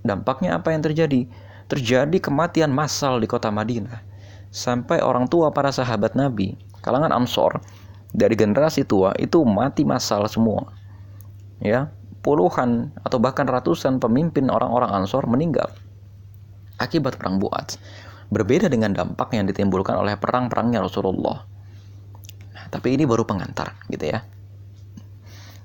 Dampaknya 0.02 0.58
apa 0.58 0.74
yang 0.74 0.82
terjadi? 0.82 1.30
Terjadi 1.70 2.18
kematian 2.18 2.74
massal 2.74 3.22
di 3.22 3.30
kota 3.30 3.54
Madinah. 3.54 4.02
Sampai 4.50 5.06
orang 5.06 5.30
tua 5.30 5.54
para 5.54 5.70
sahabat 5.70 6.18
Nabi, 6.18 6.58
kalangan 6.82 7.14
Ansor, 7.14 7.62
dari 8.10 8.34
generasi 8.34 8.82
tua 8.90 9.14
itu 9.22 9.46
mati 9.46 9.86
massal 9.86 10.26
semua. 10.26 10.74
Ya, 11.62 11.94
puluhan 12.30 12.94
atau 13.02 13.18
bahkan 13.18 13.50
ratusan 13.50 13.98
pemimpin 13.98 14.54
orang-orang 14.54 14.94
Ansor 14.94 15.26
meninggal 15.26 15.74
akibat 16.78 17.18
perang 17.18 17.42
Buat. 17.42 17.82
Berbeda 18.30 18.70
dengan 18.70 18.94
dampak 18.94 19.34
yang 19.34 19.50
ditimbulkan 19.50 19.98
oleh 19.98 20.14
perang-perangnya 20.14 20.86
Rasulullah. 20.86 21.42
Nah, 22.54 22.66
tapi 22.70 22.94
ini 22.94 23.10
baru 23.10 23.26
pengantar, 23.26 23.74
gitu 23.90 24.06
ya. 24.14 24.22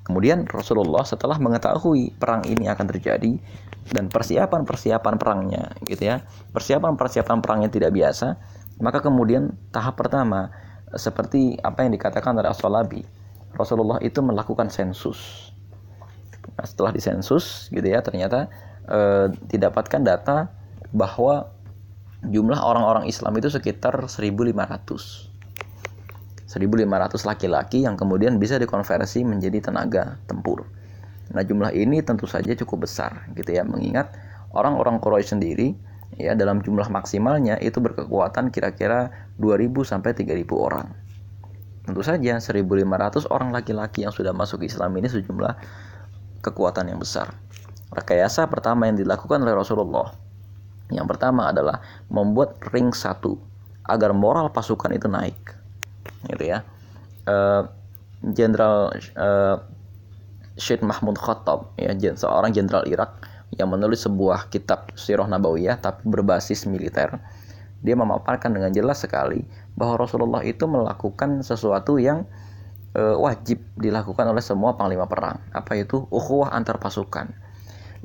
Kemudian 0.09 0.49
Rasulullah 0.49 1.05
setelah 1.05 1.37
mengetahui 1.37 2.17
perang 2.17 2.41
ini 2.49 2.65
akan 2.65 2.87
terjadi 2.89 3.37
dan 3.93 4.09
persiapan-persiapan 4.09 5.15
perangnya, 5.21 5.77
gitu 5.85 6.09
ya. 6.09 6.25
Persiapan-persiapan 6.57 7.45
perangnya 7.45 7.69
tidak 7.69 7.93
biasa, 7.93 8.41
maka 8.81 9.05
kemudian 9.05 9.53
tahap 9.69 10.01
pertama 10.01 10.49
seperti 10.97 11.61
apa 11.61 11.85
yang 11.85 11.93
dikatakan 11.93 12.33
oleh 12.41 12.49
As-Salabi, 12.49 13.05
Rasulullah 13.53 14.01
itu 14.01 14.25
melakukan 14.25 14.73
sensus 14.73 15.53
Nah, 16.55 16.65
setelah 16.67 16.95
disensus 16.95 17.67
gitu 17.75 17.85
ya 17.85 18.01
ternyata 18.01 18.47
eh, 18.87 19.27
didapatkan 19.51 20.01
data 20.03 20.51
bahwa 20.95 21.51
jumlah 22.25 22.57
orang-orang 22.57 23.11
Islam 23.11 23.37
itu 23.37 23.51
sekitar 23.51 24.07
1.500. 24.07 25.35
1.500 26.55 27.27
laki-laki 27.27 27.83
yang 27.83 27.99
kemudian 27.99 28.39
bisa 28.39 28.63
dikonversi 28.63 29.27
menjadi 29.27 29.59
tenaga 29.71 30.23
tempur. 30.31 30.63
Nah, 31.35 31.43
jumlah 31.43 31.75
ini 31.75 31.99
tentu 32.07 32.31
saja 32.31 32.55
cukup 32.55 32.87
besar 32.87 33.27
gitu 33.35 33.51
ya 33.51 33.67
mengingat 33.67 34.15
orang-orang 34.55 35.03
Quraisy 35.03 35.35
sendiri 35.35 35.75
ya 36.15 36.39
dalam 36.39 36.63
jumlah 36.63 36.87
maksimalnya 36.95 37.59
itu 37.59 37.83
berkekuatan 37.83 38.55
kira-kira 38.55 39.11
2.000 39.43 39.73
sampai 39.83 40.15
3.000 40.15 40.47
orang. 40.55 40.87
Tentu 41.85 42.01
saja 42.01 42.39
1.500 42.39 43.29
orang 43.29 43.51
laki-laki 43.51 44.07
yang 44.07 44.15
sudah 44.15 44.33
masuk 44.33 44.63
Islam 44.65 44.95
ini 44.97 45.11
sejumlah 45.11 45.53
kekuatan 46.45 46.93
yang 46.93 47.01
besar. 47.01 47.33
Rekayasa 47.89 48.45
pertama 48.53 48.85
yang 48.85 49.01
dilakukan 49.01 49.41
oleh 49.41 49.57
Rasulullah 49.57 50.13
yang 50.93 51.09
pertama 51.09 51.49
adalah 51.49 51.81
membuat 52.13 52.61
ring 52.69 52.93
satu 52.93 53.41
agar 53.89 54.13
moral 54.13 54.53
pasukan 54.53 54.93
itu 54.93 55.09
naik, 55.09 55.37
gitu 56.29 56.45
ya. 56.45 56.61
Eh, 57.25 57.63
Jenderal 58.25 58.89
uh, 59.21 59.61
Syed 60.57 60.81
Mahmud 60.81 61.21
Khattab, 61.21 61.77
ya 61.77 61.93
seorang 61.93 62.57
jenderal 62.57 62.89
Irak 62.89 63.21
yang 63.53 63.69
menulis 63.69 64.09
sebuah 64.09 64.49
kitab 64.49 64.97
Sirah 64.97 65.29
Nabawiyah 65.29 65.77
tapi 65.77 66.09
berbasis 66.09 66.65
militer. 66.65 67.21
Dia 67.85 67.93
memaparkan 67.93 68.57
dengan 68.57 68.73
jelas 68.73 69.05
sekali 69.05 69.45
bahwa 69.77 70.01
Rasulullah 70.01 70.41
itu 70.41 70.65
melakukan 70.65 71.45
sesuatu 71.45 72.01
yang 72.01 72.25
e, 72.95 73.03
wajib 73.03 73.61
dilakukan 73.75 74.25
oleh 74.31 74.41
semua 74.41 74.79
panglima 74.79 75.11
perang. 75.11 75.43
Apa 75.51 75.75
itu? 75.77 76.07
Ukhuwah 76.09 76.55
antar 76.55 76.79
pasukan. 76.79 77.35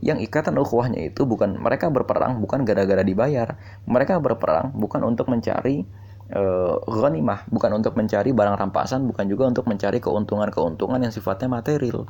Yang 0.02 0.32
ikatan 0.32 0.58
ukhuwahnya 0.58 1.12
itu 1.12 1.28
bukan 1.30 1.60
mereka 1.60 1.92
berperang 1.94 2.42
bukan 2.42 2.66
gara-gara 2.66 3.06
dibayar. 3.06 3.56
Mereka 3.86 4.18
berperang 4.20 4.74
bukan 4.74 5.06
untuk 5.06 5.30
mencari 5.30 5.86
e, 6.34 6.42
ghanimah, 6.90 7.46
bukan 7.54 7.72
untuk 7.78 7.94
mencari 7.94 8.34
barang 8.34 8.58
rampasan, 8.58 9.06
bukan 9.06 9.26
juga 9.30 9.48
untuk 9.48 9.70
mencari 9.70 10.02
keuntungan-keuntungan 10.02 11.00
yang 11.06 11.14
sifatnya 11.14 11.48
material. 11.52 12.10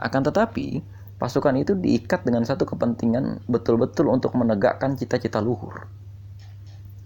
Akan 0.00 0.24
tetapi, 0.24 0.80
pasukan 1.20 1.60
itu 1.60 1.76
diikat 1.76 2.24
dengan 2.24 2.48
satu 2.48 2.64
kepentingan 2.64 3.44
betul-betul 3.50 4.08
untuk 4.08 4.32
menegakkan 4.38 4.96
cita-cita 4.96 5.42
luhur. 5.44 5.99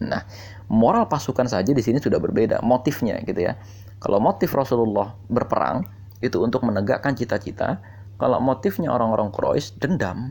Nah, 0.09 0.23
moral 0.69 1.09
pasukan 1.09 1.49
saja 1.49 1.71
di 1.73 1.81
sini 1.81 2.01
sudah 2.01 2.21
berbeda, 2.21 2.61
motifnya 2.61 3.21
gitu 3.25 3.51
ya. 3.51 3.57
Kalau 4.01 4.21
motif 4.21 4.53
Rasulullah 4.53 5.17
berperang 5.33 5.89
itu 6.21 6.41
untuk 6.41 6.65
menegakkan 6.65 7.17
cita-cita, 7.17 7.81
kalau 8.21 8.39
motifnya 8.39 8.93
orang-orang 8.93 9.33
Quraisy 9.33 9.81
dendam, 9.81 10.31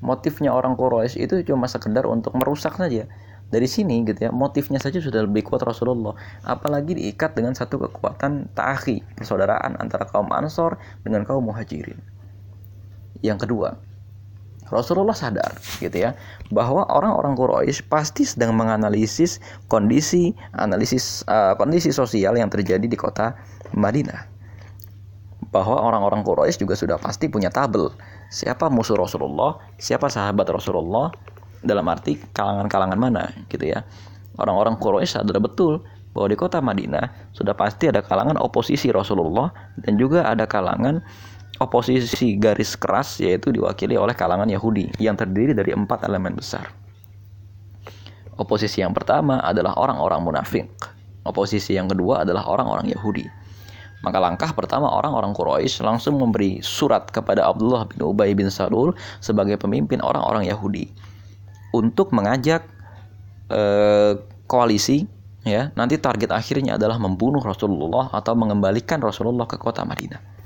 motifnya 0.00 0.54
orang 0.54 0.76
Quraisy 0.76 1.20
itu 1.24 1.42
cuma 1.44 1.66
sekedar 1.68 2.04
untuk 2.08 2.36
merusak 2.36 2.76
saja. 2.76 3.08
Dari 3.50 3.66
sini 3.66 4.06
gitu 4.06 4.30
ya, 4.30 4.30
motifnya 4.30 4.78
saja 4.78 5.02
sudah 5.02 5.26
lebih 5.26 5.42
kuat 5.42 5.66
Rasulullah. 5.66 6.14
Apalagi 6.46 6.94
diikat 6.94 7.34
dengan 7.34 7.50
satu 7.58 7.82
kekuatan 7.82 8.54
ta'akhi, 8.54 9.02
persaudaraan 9.18 9.74
antara 9.74 10.06
kaum 10.06 10.30
Ansor 10.30 10.78
dengan 11.02 11.26
kaum 11.26 11.50
Muhajirin. 11.50 11.98
Yang 13.26 13.50
kedua, 13.50 13.74
Rasulullah 14.70 15.14
sadar 15.14 15.58
gitu 15.82 15.98
ya 15.98 16.14
bahwa 16.54 16.86
orang-orang 16.86 17.34
Quraisy 17.34 17.90
pasti 17.90 18.22
sedang 18.22 18.54
menganalisis 18.54 19.42
kondisi 19.66 20.32
analisis 20.54 21.26
uh, 21.26 21.58
kondisi 21.58 21.90
sosial 21.90 22.38
yang 22.38 22.48
terjadi 22.48 22.86
di 22.86 22.94
kota 22.94 23.34
Madinah. 23.74 24.30
Bahwa 25.50 25.82
orang-orang 25.82 26.22
Quraisy 26.22 26.62
juga 26.62 26.78
sudah 26.78 26.96
pasti 27.02 27.26
punya 27.26 27.50
tabel 27.50 27.90
siapa 28.30 28.70
musuh 28.70 28.94
Rasulullah, 28.94 29.58
siapa 29.82 30.06
sahabat 30.06 30.46
Rasulullah 30.46 31.10
dalam 31.66 31.84
arti 31.90 32.16
kalangan-kalangan 32.30 32.98
mana 32.98 33.34
gitu 33.50 33.66
ya. 33.66 33.82
Orang-orang 34.38 34.78
Quraisy 34.78 35.18
sadar 35.18 35.42
betul 35.42 35.82
bahwa 36.14 36.26
di 36.30 36.38
kota 36.38 36.58
Madinah 36.58 37.34
sudah 37.34 37.54
pasti 37.54 37.86
ada 37.86 38.02
kalangan 38.02 38.34
oposisi 38.38 38.90
Rasulullah 38.90 39.50
dan 39.78 39.94
juga 39.94 40.26
ada 40.26 40.46
kalangan 40.46 41.02
oposisi 41.60 42.40
garis 42.40 42.72
keras 42.74 43.20
yaitu 43.20 43.52
diwakili 43.52 43.94
oleh 43.94 44.16
kalangan 44.16 44.48
Yahudi 44.48 44.88
yang 44.96 45.14
terdiri 45.14 45.52
dari 45.52 45.76
empat 45.76 46.08
elemen 46.08 46.32
besar. 46.32 46.72
Oposisi 48.40 48.80
yang 48.80 48.96
pertama 48.96 49.44
adalah 49.44 49.76
orang-orang 49.76 50.24
munafik. 50.24 50.64
Oposisi 51.28 51.76
yang 51.76 51.92
kedua 51.92 52.24
adalah 52.24 52.48
orang-orang 52.48 52.88
Yahudi. 52.88 53.28
Maka 54.00 54.16
langkah 54.16 54.56
pertama 54.56 54.88
orang-orang 54.88 55.36
Quraisy 55.36 55.84
langsung 55.84 56.16
memberi 56.16 56.64
surat 56.64 57.12
kepada 57.12 57.44
Abdullah 57.44 57.84
bin 57.84 58.00
Ubay 58.00 58.32
bin 58.32 58.48
Salul 58.48 58.96
sebagai 59.20 59.60
pemimpin 59.60 60.00
orang-orang 60.00 60.48
Yahudi 60.48 60.88
untuk 61.76 62.08
mengajak 62.16 62.64
eh, 63.52 64.16
koalisi 64.48 65.04
ya 65.44 65.68
nanti 65.76 66.00
target 66.00 66.32
akhirnya 66.32 66.80
adalah 66.80 66.96
membunuh 66.96 67.44
Rasulullah 67.44 68.08
atau 68.08 68.32
mengembalikan 68.32 69.04
Rasulullah 69.04 69.44
ke 69.44 69.60
kota 69.60 69.84
Madinah. 69.84 70.39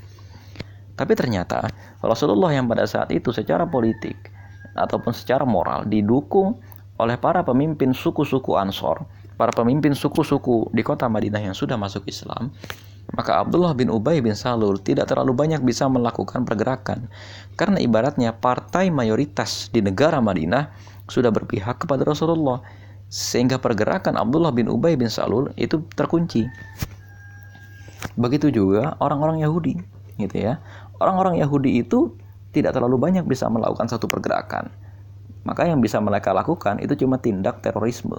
Tapi 0.94 1.12
ternyata 1.18 1.66
Rasulullah 1.98 2.54
yang 2.54 2.70
pada 2.70 2.86
saat 2.86 3.10
itu 3.10 3.34
secara 3.34 3.66
politik 3.66 4.30
ataupun 4.78 5.10
secara 5.10 5.42
moral 5.42 5.86
didukung 5.90 6.58
oleh 7.02 7.18
para 7.18 7.42
pemimpin 7.42 7.90
suku-suku 7.90 8.54
Ansor, 8.54 9.02
para 9.34 9.50
pemimpin 9.50 9.94
suku-suku 9.98 10.70
di 10.70 10.86
kota 10.86 11.10
Madinah 11.10 11.42
yang 11.42 11.56
sudah 11.56 11.74
masuk 11.74 12.06
Islam, 12.06 12.54
maka 13.12 13.42
Abdullah 13.42 13.74
bin 13.74 13.90
Ubay 13.90 14.22
bin 14.22 14.38
Salul 14.38 14.78
tidak 14.78 15.10
terlalu 15.10 15.34
banyak 15.34 15.60
bisa 15.66 15.90
melakukan 15.90 16.46
pergerakan 16.46 17.10
karena 17.58 17.82
ibaratnya 17.82 18.32
partai 18.32 18.88
mayoritas 18.88 19.68
di 19.74 19.82
negara 19.82 20.22
Madinah 20.22 20.70
sudah 21.10 21.34
berpihak 21.34 21.84
kepada 21.84 22.06
Rasulullah 22.06 22.62
sehingga 23.10 23.58
pergerakan 23.58 24.14
Abdullah 24.14 24.54
bin 24.54 24.70
Ubay 24.70 24.94
bin 24.94 25.10
Salul 25.10 25.50
itu 25.58 25.82
terkunci. 25.98 26.46
Begitu 28.14 28.48
juga 28.54 28.94
orang-orang 29.02 29.42
Yahudi, 29.42 29.74
gitu 30.18 30.36
ya 30.38 30.62
orang-orang 30.98 31.40
Yahudi 31.40 31.82
itu 31.82 32.14
tidak 32.54 32.78
terlalu 32.78 32.96
banyak 33.02 33.26
bisa 33.26 33.50
melakukan 33.50 33.90
satu 33.90 34.06
pergerakan. 34.06 34.70
Maka 35.44 35.68
yang 35.68 35.82
bisa 35.82 36.00
mereka 36.00 36.32
lakukan 36.32 36.80
itu 36.80 37.04
cuma 37.04 37.20
tindak 37.20 37.60
terorisme. 37.60 38.16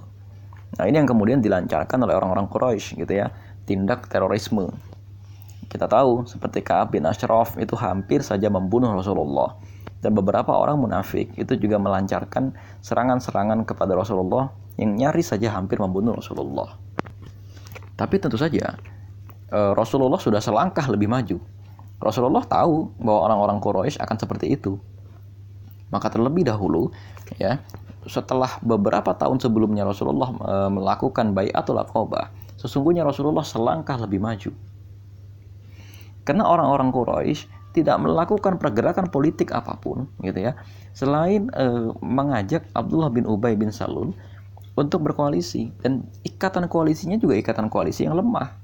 Nah 0.76 0.84
ini 0.86 1.00
yang 1.02 1.10
kemudian 1.10 1.40
dilancarkan 1.40 1.98
oleh 2.04 2.14
orang-orang 2.14 2.46
Quraisy 2.52 3.02
gitu 3.02 3.14
ya, 3.16 3.32
tindak 3.66 4.12
terorisme. 4.12 4.70
Kita 5.66 5.90
tahu 5.90 6.30
seperti 6.30 6.62
Ka'ab 6.62 6.94
bin 6.94 7.08
Ashraf 7.10 7.58
itu 7.58 7.74
hampir 7.80 8.22
saja 8.22 8.52
membunuh 8.52 8.94
Rasulullah. 8.94 9.58
Dan 10.04 10.14
beberapa 10.14 10.54
orang 10.54 10.78
munafik 10.78 11.34
itu 11.34 11.58
juga 11.58 11.82
melancarkan 11.82 12.54
serangan-serangan 12.86 13.66
kepada 13.66 13.98
Rasulullah 13.98 14.54
yang 14.78 14.94
nyaris 14.94 15.34
saja 15.34 15.50
hampir 15.58 15.82
membunuh 15.82 16.14
Rasulullah. 16.14 16.78
Tapi 17.98 18.22
tentu 18.22 18.38
saja 18.38 18.78
eh, 19.50 19.72
Rasulullah 19.74 20.22
sudah 20.22 20.44
selangkah 20.44 20.86
lebih 20.92 21.10
maju 21.10 21.55
Rasulullah 22.00 22.44
tahu 22.44 22.92
bahwa 23.00 23.20
orang-orang 23.32 23.58
Quraisy 23.64 23.98
akan 24.02 24.18
seperti 24.20 24.54
itu. 24.54 24.78
Maka 25.90 26.12
terlebih 26.12 26.44
dahulu 26.44 26.92
ya, 27.40 27.64
setelah 28.06 28.60
beberapa 28.62 29.16
tahun 29.16 29.40
sebelumnya 29.40 29.88
Rasulullah 29.88 30.30
e, 30.34 30.56
melakukan 30.70 31.32
bayatul 31.32 31.80
aqabah, 31.80 32.34
sesungguhnya 32.60 33.08
Rasulullah 33.08 33.46
selangkah 33.46 33.96
lebih 34.02 34.20
maju. 34.20 34.52
Karena 36.26 36.44
orang-orang 36.50 36.90
Quraisy 36.92 37.56
tidak 37.76 38.00
melakukan 38.00 38.56
pergerakan 38.56 39.12
politik 39.12 39.52
apa 39.52 39.76
pun 39.76 40.08
gitu 40.24 40.40
ya 40.40 40.56
selain 40.96 41.52
e, 41.52 41.92
mengajak 42.00 42.64
Abdullah 42.72 43.12
bin 43.12 43.28
Ubay 43.28 43.60
bin 43.60 43.68
Salul 43.68 44.16
untuk 44.80 45.04
berkoalisi 45.04 45.76
dan 45.84 46.08
ikatan 46.24 46.72
koalisinya 46.72 47.20
juga 47.20 47.36
ikatan 47.36 47.68
koalisi 47.68 48.08
yang 48.08 48.16
lemah 48.16 48.56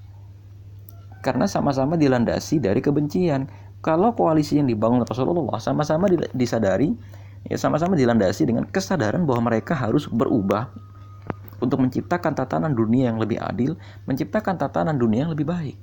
karena 1.22 1.46
sama-sama 1.46 1.96
dilandasi 1.96 2.60
dari 2.62 2.82
kebencian. 2.82 3.48
Kalau 3.82 4.14
koalisi 4.14 4.62
yang 4.62 4.70
dibangun 4.70 5.02
Rasulullah 5.06 5.58
sama-sama 5.58 6.06
disadari, 6.38 6.94
ya 7.50 7.58
sama-sama 7.58 7.98
dilandasi 7.98 8.46
dengan 8.46 8.70
kesadaran 8.70 9.26
bahwa 9.26 9.50
mereka 9.54 9.74
harus 9.74 10.06
berubah 10.06 10.70
untuk 11.62 11.82
menciptakan 11.82 12.34
tatanan 12.34 12.74
dunia 12.74 13.14
yang 13.14 13.22
lebih 13.22 13.38
adil, 13.38 13.78
menciptakan 14.10 14.58
tatanan 14.58 14.98
dunia 14.98 15.26
yang 15.26 15.34
lebih 15.34 15.46
baik. 15.46 15.78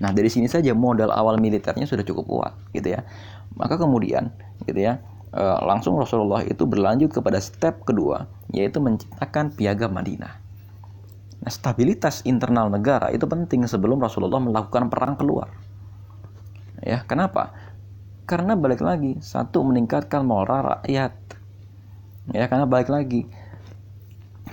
Nah, 0.00 0.12
dari 0.16 0.32
sini 0.32 0.48
saja 0.48 0.72
modal 0.72 1.12
awal 1.12 1.36
militernya 1.36 1.84
sudah 1.84 2.04
cukup 2.04 2.24
kuat, 2.24 2.54
gitu 2.72 2.96
ya. 2.96 3.04
Maka 3.56 3.76
kemudian, 3.76 4.32
gitu 4.64 4.80
ya, 4.80 5.00
eh, 5.32 5.58
langsung 5.64 5.96
Rasulullah 6.00 6.40
itu 6.44 6.64
berlanjut 6.64 7.12
kepada 7.12 7.36
step 7.36 7.84
kedua, 7.84 8.28
yaitu 8.52 8.80
menciptakan 8.80 9.52
piagam 9.52 9.92
Madinah. 9.92 10.49
Nah, 11.40 11.48
stabilitas 11.48 12.20
internal 12.28 12.68
negara 12.68 13.08
itu 13.08 13.24
penting 13.24 13.64
sebelum 13.64 13.96
Rasulullah 13.96 14.40
melakukan 14.40 14.92
perang 14.92 15.16
keluar. 15.16 15.48
Ya, 16.84 17.04
kenapa? 17.08 17.56
Karena 18.28 18.56
balik 18.56 18.84
lagi, 18.84 19.16
satu 19.24 19.64
meningkatkan 19.64 20.20
moral 20.24 20.78
rakyat. 20.78 21.16
Ya, 22.30 22.44
karena 22.46 22.68
balik 22.68 22.92
lagi 22.92 23.26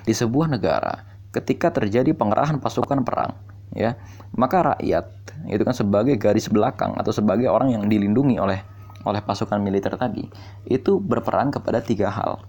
di 0.08 0.14
sebuah 0.16 0.48
negara 0.48 1.04
ketika 1.36 1.70
terjadi 1.70 2.16
pengerahan 2.16 2.64
pasukan 2.64 3.04
perang, 3.04 3.36
ya, 3.76 4.00
maka 4.34 4.74
rakyat 4.74 5.06
itu 5.52 5.62
kan 5.62 5.76
sebagai 5.76 6.16
garis 6.16 6.48
belakang 6.48 6.96
atau 6.96 7.12
sebagai 7.12 7.52
orang 7.52 7.76
yang 7.76 7.84
dilindungi 7.86 8.40
oleh 8.40 8.64
oleh 9.06 9.22
pasukan 9.22 9.62
militer 9.62 9.94
tadi 9.96 10.26
itu 10.68 10.98
berperan 10.98 11.54
kepada 11.54 11.84
tiga 11.84 12.10
hal. 12.10 12.44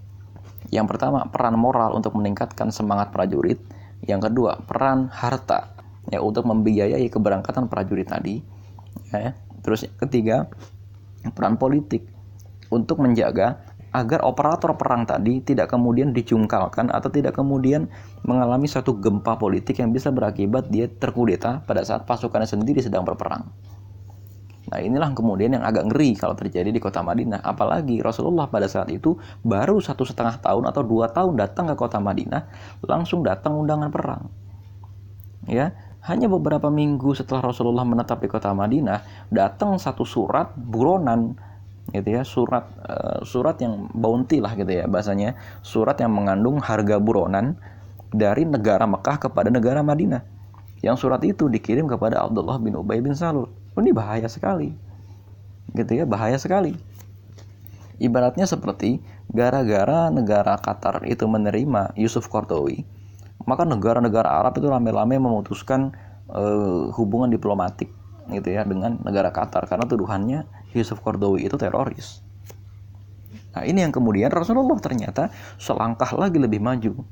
Yang 0.73 0.95
pertama, 0.95 1.23
peran 1.29 1.55
moral 1.55 1.95
untuk 1.95 2.17
meningkatkan 2.17 2.73
semangat 2.73 3.13
prajurit 3.13 3.61
yang 4.07 4.23
kedua, 4.23 4.63
peran 4.63 5.11
harta 5.11 5.75
ya 6.07 6.23
untuk 6.23 6.47
membiayai 6.47 7.05
keberangkatan 7.11 7.67
prajurit 7.67 8.07
tadi. 8.07 8.39
Ya. 9.11 9.35
Terus 9.59 9.85
yang 9.85 9.97
ketiga, 9.99 10.37
peran 11.35 11.59
politik 11.59 12.07
untuk 12.71 13.03
menjaga 13.03 13.59
agar 13.89 14.21
operator 14.21 14.77
perang 14.77 15.09
tadi 15.09 15.41
tidak 15.41 15.73
kemudian 15.73 16.13
dicungkalkan 16.13 16.93
atau 16.93 17.09
tidak 17.09 17.33
kemudian 17.33 17.89
mengalami 18.21 18.69
satu 18.69 18.93
gempa 19.01 19.41
politik 19.41 19.81
yang 19.81 19.89
bisa 19.89 20.13
berakibat 20.13 20.69
dia 20.69 20.85
terkudeta 20.85 21.65
pada 21.65 21.81
saat 21.81 22.05
pasukannya 22.05 22.45
sendiri 22.45 22.85
sedang 22.85 23.01
berperang. 23.01 23.49
Nah 24.69 24.79
inilah 24.79 25.09
kemudian 25.17 25.57
yang 25.57 25.65
agak 25.65 25.89
ngeri 25.89 26.13
kalau 26.13 26.37
terjadi 26.37 26.69
di 26.69 26.77
kota 26.77 27.01
Madinah. 27.01 27.41
Apalagi 27.41 28.05
Rasulullah 28.05 28.45
pada 28.45 28.69
saat 28.69 28.93
itu 28.93 29.17
baru 29.41 29.81
satu 29.81 30.05
setengah 30.05 30.37
tahun 30.39 30.69
atau 30.69 30.85
dua 30.85 31.09
tahun 31.09 31.41
datang 31.41 31.73
ke 31.73 31.75
kota 31.75 31.97
Madinah, 31.97 32.45
langsung 32.85 33.25
datang 33.25 33.57
undangan 33.57 33.89
perang. 33.89 34.23
Ya, 35.49 35.73
hanya 36.05 36.29
beberapa 36.29 36.69
minggu 36.69 37.17
setelah 37.17 37.49
Rasulullah 37.49 37.81
menetap 37.81 38.21
di 38.21 38.29
kota 38.29 38.53
Madinah, 38.53 39.29
datang 39.33 39.81
satu 39.81 40.05
surat 40.05 40.53
buronan 40.53 41.49
gitu 41.89 42.09
ya 42.13 42.21
surat 42.21 42.69
uh, 42.85 43.25
surat 43.25 43.57
yang 43.57 43.89
bounty 43.97 44.37
lah 44.37 44.53
gitu 44.53 44.69
ya 44.69 44.85
bahasanya 44.85 45.33
surat 45.65 45.97
yang 45.97 46.13
mengandung 46.13 46.61
harga 46.61 47.01
buronan 47.01 47.57
dari 48.13 48.45
negara 48.45 48.85
Mekah 48.85 49.17
kepada 49.17 49.49
negara 49.49 49.81
Madinah 49.81 50.21
yang 50.85 50.95
surat 50.95 51.19
itu 51.25 51.49
dikirim 51.49 51.89
kepada 51.89 52.23
Abdullah 52.23 52.61
bin 52.61 52.77
Ubay 52.77 53.01
bin 53.01 53.17
Salul 53.17 53.49
Oh, 53.73 53.81
ini 53.83 53.93
bahaya 53.93 54.25
sekali. 54.25 54.73
Gitu 55.73 55.91
ya, 55.97 56.05
bahaya 56.09 56.37
sekali. 56.37 56.77
Ibaratnya 57.99 58.47
seperti 58.47 59.03
gara-gara 59.29 60.07
negara 60.07 60.55
Qatar 60.55 61.03
itu 61.05 61.27
menerima 61.27 61.93
Yusuf 61.99 62.31
Qardawi, 62.31 62.87
maka 63.43 63.67
negara-negara 63.67 64.39
Arab 64.39 64.55
itu 64.55 64.71
rame-rame 64.71 65.19
memutuskan 65.19 65.91
uh, 66.31 66.89
hubungan 66.95 67.27
diplomatik 67.27 67.91
gitu 68.29 68.49
ya 68.53 68.63
dengan 68.63 69.01
negara 69.01 69.33
Qatar 69.33 69.65
karena 69.65 69.83
tuduhannya 69.89 70.45
Yusuf 70.71 71.01
Qardawi 71.03 71.45
itu 71.45 71.59
teroris. 71.59 72.21
Nah, 73.51 73.65
ini 73.65 73.81
yang 73.81 73.91
kemudian 73.91 74.29
Rasulullah 74.29 74.77
ternyata 74.77 75.33
selangkah 75.57 76.13
lagi 76.15 76.37
lebih 76.37 76.61
maju. 76.61 77.03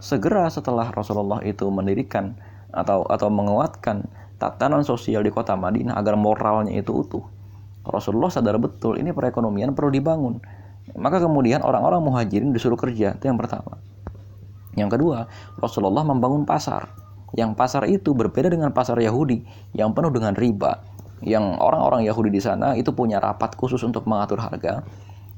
Segera 0.00 0.48
setelah 0.48 0.88
Rasulullah 0.90 1.44
itu 1.44 1.68
mendirikan 1.68 2.34
atau 2.72 3.04
atau 3.08 3.28
menguatkan 3.28 4.08
tatanan 4.38 4.86
sosial 4.86 5.26
di 5.26 5.34
kota 5.34 5.58
Madinah 5.58 5.98
agar 5.98 6.14
moralnya 6.14 6.72
itu 6.72 6.94
utuh. 7.04 7.26
Rasulullah 7.84 8.30
sadar 8.30 8.56
betul 8.56 8.96
ini 8.96 9.10
perekonomian 9.10 9.74
perlu 9.74 9.90
dibangun. 9.92 10.40
Maka 10.96 11.20
kemudian 11.20 11.60
orang-orang 11.60 12.00
muhajirin 12.00 12.54
disuruh 12.54 12.80
kerja, 12.80 13.12
itu 13.18 13.24
yang 13.28 13.36
pertama. 13.36 13.76
Yang 14.78 14.96
kedua, 14.96 15.28
Rasulullah 15.60 16.06
membangun 16.06 16.48
pasar. 16.48 16.88
Yang 17.36 17.50
pasar 17.60 17.84
itu 17.84 18.16
berbeda 18.16 18.48
dengan 18.48 18.72
pasar 18.72 18.96
Yahudi 18.96 19.44
yang 19.76 19.92
penuh 19.92 20.08
dengan 20.08 20.32
riba. 20.32 20.80
Yang 21.20 21.60
orang-orang 21.60 22.06
Yahudi 22.08 22.30
di 22.32 22.40
sana 22.40 22.72
itu 22.78 22.94
punya 22.94 23.20
rapat 23.20 23.52
khusus 23.58 23.82
untuk 23.84 24.08
mengatur 24.08 24.40
harga. 24.40 24.86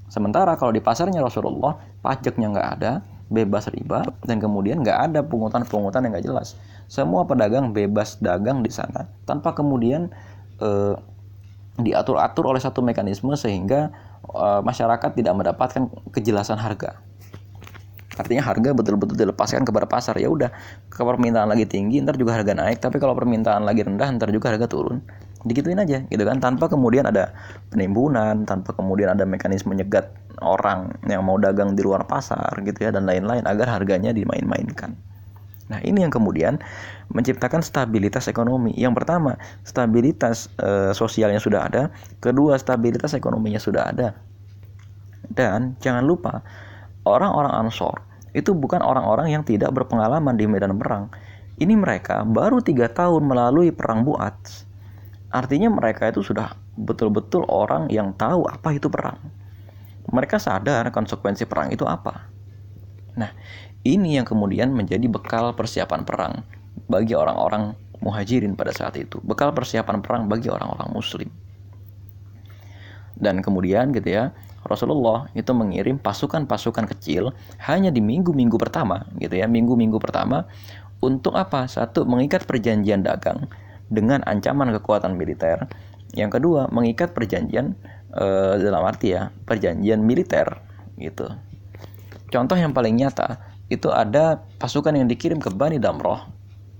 Sementara 0.07 0.55
kalau 0.55 0.71
di 0.71 0.83
pasarnya 0.83 1.23
Rasulullah, 1.23 1.79
pajaknya 2.03 2.51
nggak 2.51 2.69
ada, 2.79 2.93
bebas 3.31 3.71
riba, 3.71 4.03
dan 4.27 4.43
kemudian 4.43 4.83
nggak 4.83 4.99
ada 5.11 5.21
pungutan-pungutan 5.23 6.03
yang 6.07 6.13
nggak 6.15 6.27
jelas. 6.27 6.59
Semua 6.91 7.23
pedagang 7.23 7.71
bebas 7.71 8.19
dagang 8.19 8.67
di 8.67 8.71
sana, 8.75 9.07
tanpa 9.23 9.55
kemudian 9.55 10.11
eh, 10.59 10.99
diatur-atur 11.79 12.51
oleh 12.51 12.59
satu 12.59 12.83
mekanisme 12.83 13.31
sehingga 13.39 13.95
eh, 14.27 14.61
masyarakat 14.67 15.15
tidak 15.15 15.35
mendapatkan 15.39 15.87
kejelasan 16.11 16.59
harga. 16.59 16.99
Artinya 18.19 18.43
harga 18.43 18.77
betul-betul 18.77 19.17
dilepaskan 19.17 19.65
kepada 19.65 19.89
pasar. 19.89 20.19
Ya 20.21 20.29
udah, 20.29 20.53
kalau 20.93 21.17
permintaan 21.17 21.49
lagi 21.49 21.65
tinggi, 21.65 22.05
ntar 22.05 22.21
juga 22.21 22.37
harga 22.37 22.53
naik. 22.53 22.83
Tapi 22.83 23.01
kalau 23.01 23.17
permintaan 23.17 23.65
lagi 23.65 23.81
rendah, 23.81 24.13
ntar 24.21 24.29
juga 24.29 24.53
harga 24.53 24.69
turun. 24.69 25.01
Dikituin 25.41 25.81
aja, 25.81 26.05
gitu 26.05 26.21
kan? 26.21 26.37
Tanpa 26.37 26.69
kemudian 26.69 27.09
ada 27.09 27.33
penimbunan, 27.73 28.45
tanpa 28.45 28.77
kemudian 28.77 29.17
ada 29.17 29.25
mekanisme 29.25 29.73
nyegat 29.73 30.13
orang 30.45 30.93
yang 31.09 31.25
mau 31.25 31.41
dagang 31.41 31.73
di 31.73 31.81
luar 31.81 32.05
pasar, 32.05 32.53
gitu 32.61 32.77
ya, 32.85 32.93
dan 32.93 33.09
lain-lain 33.09 33.47
agar 33.49 33.73
harganya 33.73 34.13
dimain-mainkan. 34.13 35.01
Nah, 35.71 35.79
ini 35.87 36.03
yang 36.03 36.11
kemudian 36.11 36.59
menciptakan 37.15 37.63
stabilitas 37.63 38.27
ekonomi. 38.27 38.75
Yang 38.75 39.03
pertama, 39.03 39.39
stabilitas 39.63 40.51
e, 40.59 40.91
sosialnya 40.91 41.39
sudah 41.39 41.71
ada. 41.71 41.83
Kedua, 42.19 42.59
stabilitas 42.59 43.15
ekonominya 43.15 43.63
sudah 43.63 43.95
ada. 43.95 44.19
Dan 45.31 45.79
jangan 45.79 46.03
lupa, 46.03 46.43
orang-orang 47.07 47.55
Ansor 47.55 48.03
itu 48.35 48.51
bukan 48.51 48.83
orang-orang 48.83 49.31
yang 49.31 49.43
tidak 49.47 49.71
berpengalaman 49.71 50.35
di 50.35 50.51
medan 50.51 50.75
perang. 50.75 51.11
Ini 51.61 51.79
mereka 51.79 52.27
baru 52.27 52.59
tiga 52.59 52.91
tahun 52.91 53.27
melalui 53.31 53.71
perang 53.71 54.03
Buat. 54.03 54.67
Artinya 55.31 55.71
mereka 55.71 56.11
itu 56.11 56.27
sudah 56.27 56.59
betul-betul 56.75 57.47
orang 57.47 57.87
yang 57.95 58.11
tahu 58.19 58.47
apa 58.51 58.75
itu 58.75 58.91
perang. 58.91 59.19
Mereka 60.11 60.43
sadar 60.43 60.91
konsekuensi 60.91 61.47
perang 61.47 61.71
itu 61.71 61.87
apa. 61.87 62.27
Nah, 63.15 63.31
ini 63.87 64.21
yang 64.21 64.27
kemudian 64.29 64.73
menjadi 64.73 65.07
bekal 65.09 65.57
persiapan 65.57 66.05
perang 66.05 66.45
bagi 66.91 67.17
orang-orang 67.17 67.73
muhajirin 68.01 68.57
pada 68.57 68.73
saat 68.73 68.97
itu. 68.97 69.21
Bekal 69.25 69.53
persiapan 69.57 70.01
perang 70.05 70.29
bagi 70.29 70.49
orang-orang 70.53 70.89
muslim. 70.93 71.29
Dan 73.21 73.45
kemudian 73.45 73.93
gitu 73.93 74.09
ya, 74.09 74.33
Rasulullah 74.65 75.33
itu 75.33 75.49
mengirim 75.57 75.97
pasukan-pasukan 75.97 76.85
kecil 76.97 77.33
hanya 77.65 77.89
di 77.89 78.05
minggu-minggu 78.05 78.61
pertama 78.61 79.09
gitu 79.17 79.41
ya 79.41 79.49
minggu-minggu 79.49 79.97
pertama 79.97 80.45
untuk 81.01 81.33
apa 81.41 81.65
satu 81.65 82.05
mengikat 82.05 82.45
perjanjian 82.45 83.01
dagang 83.01 83.49
dengan 83.89 84.21
ancaman 84.29 84.69
kekuatan 84.77 85.17
militer 85.17 85.65
yang 86.13 86.29
kedua 86.29 86.69
mengikat 86.69 87.17
perjanjian 87.17 87.73
e, 88.13 88.27
dalam 88.61 88.85
arti 88.85 89.17
ya 89.17 89.33
perjanjian 89.49 90.05
militer 90.05 90.61
gitu 91.01 91.33
contoh 92.29 92.57
yang 92.61 92.77
paling 92.77 93.01
nyata 93.01 93.50
itu 93.71 93.89
ada 93.89 94.43
pasukan 94.59 94.93
yang 94.99 95.07
dikirim 95.07 95.39
ke 95.39 95.49
Bani 95.55 95.79
Damroh 95.79 96.27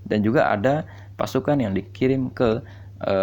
dan 0.05 0.21
juga 0.21 0.51
ada 0.51 0.83
pasukan 1.15 1.57
yang 1.57 1.71
dikirim 1.71 2.27
ke 2.35 2.59
e, 2.99 3.15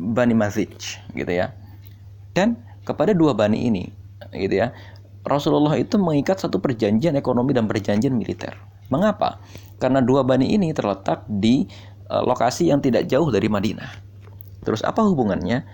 Bani 0.00 0.34
Mazij 0.34 0.98
gitu 1.12 1.32
ya 1.32 1.52
dan 2.34 2.58
kepada 2.84 3.16
dua 3.16 3.32
bani 3.32 3.70
ini, 3.70 3.88
gitu 4.34 4.60
ya, 4.60 4.74
Rasulullah 5.24 5.78
itu 5.78 5.96
mengikat 5.96 6.42
satu 6.42 6.60
perjanjian 6.60 7.16
ekonomi 7.16 7.56
dan 7.56 7.64
perjanjian 7.64 8.12
militer. 8.12 8.52
Mengapa? 8.92 9.40
Karena 9.80 10.04
dua 10.04 10.20
bani 10.26 10.52
ini 10.52 10.74
terletak 10.76 11.24
di 11.24 11.64
uh, 12.12 12.20
lokasi 12.20 12.68
yang 12.68 12.84
tidak 12.84 13.08
jauh 13.08 13.32
dari 13.32 13.48
Madinah. 13.48 13.88
Terus 14.66 14.84
apa 14.84 15.00
hubungannya? 15.00 15.64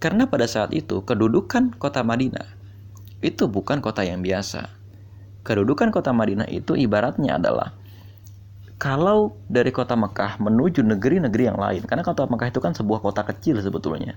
Karena 0.00 0.24
pada 0.24 0.48
saat 0.48 0.72
itu 0.72 1.04
kedudukan 1.04 1.76
kota 1.76 2.00
Madinah 2.00 2.63
itu 3.24 3.48
bukan 3.48 3.80
kota 3.80 4.04
yang 4.04 4.20
biasa. 4.20 4.68
Kedudukan 5.40 5.88
kota 5.88 6.12
Madinah 6.12 6.48
itu 6.52 6.76
ibaratnya 6.76 7.40
adalah 7.40 7.72
kalau 8.76 9.32
dari 9.48 9.72
kota 9.72 9.96
Mekah 9.96 10.36
menuju 10.44 10.84
negeri-negeri 10.84 11.48
yang 11.48 11.56
lain, 11.56 11.88
karena 11.88 12.04
kota 12.04 12.28
Mekah 12.28 12.52
itu 12.52 12.60
kan 12.60 12.76
sebuah 12.76 13.00
kota 13.00 13.24
kecil 13.24 13.56
sebetulnya. 13.64 14.12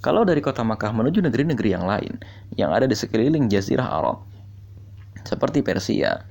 Kalau 0.00 0.24
dari 0.24 0.40
kota 0.40 0.64
Makkah 0.64 0.96
menuju 0.96 1.20
negeri-negeri 1.20 1.76
yang 1.76 1.84
lain 1.84 2.16
yang 2.56 2.72
ada 2.72 2.88
di 2.88 2.96
sekeliling 2.96 3.52
Jazirah 3.52 3.84
Arab, 3.84 4.24
seperti 5.28 5.60
Persia 5.60 6.24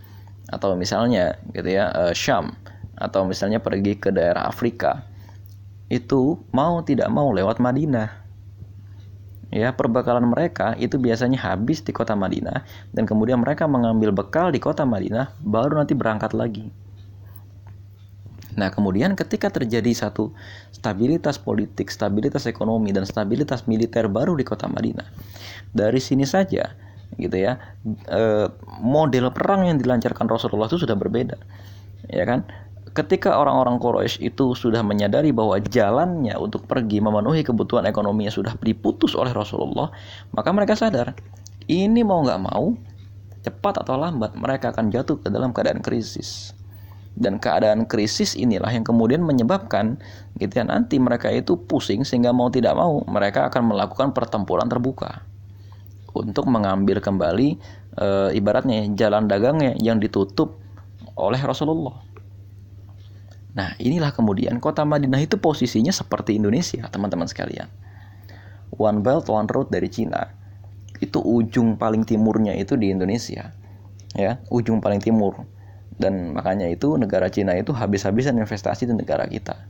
atau 0.49 0.73
misalnya 0.73 1.37
gitu 1.53 1.77
ya 1.77 1.93
uh, 1.93 2.13
Syam 2.15 2.57
atau 2.97 3.29
misalnya 3.29 3.61
pergi 3.61 4.01
ke 4.01 4.09
daerah 4.09 4.49
Afrika, 4.49 5.05
itu 5.85 6.41
mau 6.49 6.81
tidak 6.81 7.13
mau 7.13 7.29
lewat 7.29 7.61
Madinah. 7.61 8.18
Ya, 9.49 9.73
perbekalan 9.73 10.29
mereka 10.29 10.77
itu 10.77 11.01
biasanya 11.01 11.41
habis 11.41 11.81
di 11.81 11.89
kota 11.89 12.13
Madinah 12.13 12.61
dan 12.93 13.09
kemudian 13.09 13.41
mereka 13.41 13.65
mengambil 13.65 14.13
bekal 14.13 14.53
di 14.53 14.61
kota 14.61 14.85
Madinah 14.85 15.33
baru 15.41 15.81
nanti 15.81 15.97
berangkat 15.97 16.37
lagi. 16.37 16.69
Nah, 18.59 18.69
kemudian 18.69 19.15
ketika 19.15 19.47
terjadi 19.47 19.87
satu 19.95 20.35
stabilitas 20.75 21.39
politik, 21.39 21.87
stabilitas 21.87 22.43
ekonomi, 22.43 22.91
dan 22.91 23.07
stabilitas 23.07 23.63
militer 23.65 24.11
baru 24.11 24.35
di 24.35 24.43
kota 24.43 24.67
Madinah, 24.67 25.07
dari 25.71 26.03
sini 26.03 26.27
saja, 26.27 26.75
gitu 27.15 27.39
ya, 27.39 27.55
e, 27.87 28.51
model 28.83 29.31
perang 29.31 29.63
yang 29.69 29.79
dilancarkan 29.79 30.27
Rasulullah 30.27 30.67
itu 30.67 30.81
sudah 30.81 30.97
berbeda, 30.99 31.39
ya 32.11 32.27
kan? 32.27 32.43
Ketika 32.89 33.37
orang-orang 33.37 33.77
Quraisy 33.77 34.33
itu 34.33 34.57
sudah 34.57 34.81
menyadari 34.81 35.29
bahwa 35.29 35.59
jalannya 35.61 36.33
untuk 36.41 36.65
pergi 36.65 36.99
memenuhi 36.99 37.45
kebutuhan 37.45 37.85
ekonominya 37.85 38.33
sudah 38.33 38.53
diputus 38.59 39.13
oleh 39.13 39.29
Rasulullah, 39.29 39.93
maka 40.33 40.49
mereka 40.49 40.73
sadar 40.73 41.13
ini 41.69 42.01
mau 42.01 42.25
nggak 42.25 42.41
mau, 42.49 42.73
cepat 43.45 43.85
atau 43.85 43.95
lambat 43.95 44.33
mereka 44.35 44.73
akan 44.73 44.89
jatuh 44.89 45.21
ke 45.21 45.29
dalam 45.29 45.53
keadaan 45.53 45.79
krisis 45.85 46.57
dan 47.19 47.35
keadaan 47.41 47.83
krisis 47.83 48.37
inilah 48.37 48.71
yang 48.71 48.87
kemudian 48.87 49.19
menyebabkan 49.19 49.99
gitu 50.39 50.61
ya 50.61 50.65
nanti 50.65 50.95
mereka 51.01 51.27
itu 51.27 51.59
pusing 51.59 52.07
sehingga 52.07 52.31
mau 52.31 52.47
tidak 52.47 52.79
mau 52.79 53.03
mereka 53.09 53.51
akan 53.51 53.75
melakukan 53.75 54.15
pertempuran 54.15 54.71
terbuka 54.71 55.27
untuk 56.15 56.47
mengambil 56.47 57.03
kembali 57.03 57.59
e, 57.99 58.07
ibaratnya 58.39 58.87
jalan 58.95 59.27
dagangnya 59.27 59.75
yang 59.83 59.99
ditutup 59.99 60.57
oleh 61.19 61.37
Rasulullah. 61.43 61.99
Nah, 63.57 63.73
inilah 63.81 64.13
kemudian 64.13 64.61
kota 64.61 64.85
Madinah 64.85 65.21
itu 65.25 65.41
posisinya 65.41 65.89
seperti 65.89 66.37
Indonesia, 66.37 66.85
teman-teman 66.89 67.25
sekalian. 67.25 67.69
One 68.77 69.01
Belt 69.01 69.25
One 69.29 69.49
Road 69.49 69.73
dari 69.73 69.89
Cina. 69.89 70.29
Itu 71.01 71.23
ujung 71.23 71.79
paling 71.79 72.05
timurnya 72.05 72.53
itu 72.53 72.77
di 72.77 72.93
Indonesia. 72.93 73.55
Ya, 74.13 74.41
ujung 74.49 74.81
paling 74.81 75.01
timur 75.01 75.45
dan 75.99 76.31
makanya 76.31 76.71
itu 76.71 76.95
negara 76.95 77.27
Cina 77.27 77.53
itu 77.59 77.75
habis-habisan 77.75 78.39
investasi 78.39 78.87
di 78.87 78.95
negara 78.95 79.27
kita. 79.27 79.67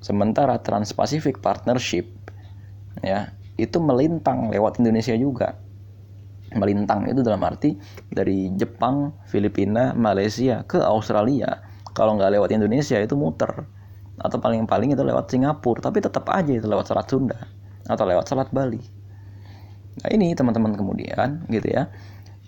Sementara 0.00 0.56
Trans-Pacific 0.64 1.44
Partnership 1.44 2.08
ya 3.04 3.36
itu 3.60 3.78
melintang 3.78 4.48
lewat 4.48 4.80
Indonesia 4.80 5.12
juga. 5.14 5.60
Melintang 6.56 7.04
itu 7.12 7.20
dalam 7.20 7.44
arti 7.44 7.76
dari 8.08 8.48
Jepang, 8.56 9.20
Filipina, 9.28 9.92
Malaysia 9.92 10.64
ke 10.64 10.80
Australia. 10.80 11.60
Kalau 11.94 12.18
nggak 12.18 12.34
lewat 12.34 12.50
Indonesia 12.50 12.98
itu 12.98 13.14
muter. 13.14 13.64
Atau 14.18 14.38
paling-paling 14.38 14.94
itu 14.94 15.02
lewat 15.02 15.30
Singapura, 15.30 15.82
tapi 15.82 15.98
tetap 15.98 16.26
aja 16.30 16.50
itu 16.50 16.66
lewat 16.66 16.86
Selat 16.86 17.06
Sunda 17.10 17.38
atau 17.86 18.04
lewat 18.06 18.26
Selat 18.30 18.50
Bali. 18.54 18.82
Nah 20.02 20.08
ini 20.10 20.34
teman-teman 20.34 20.74
kemudian 20.74 21.46
gitu 21.50 21.68
ya. 21.70 21.90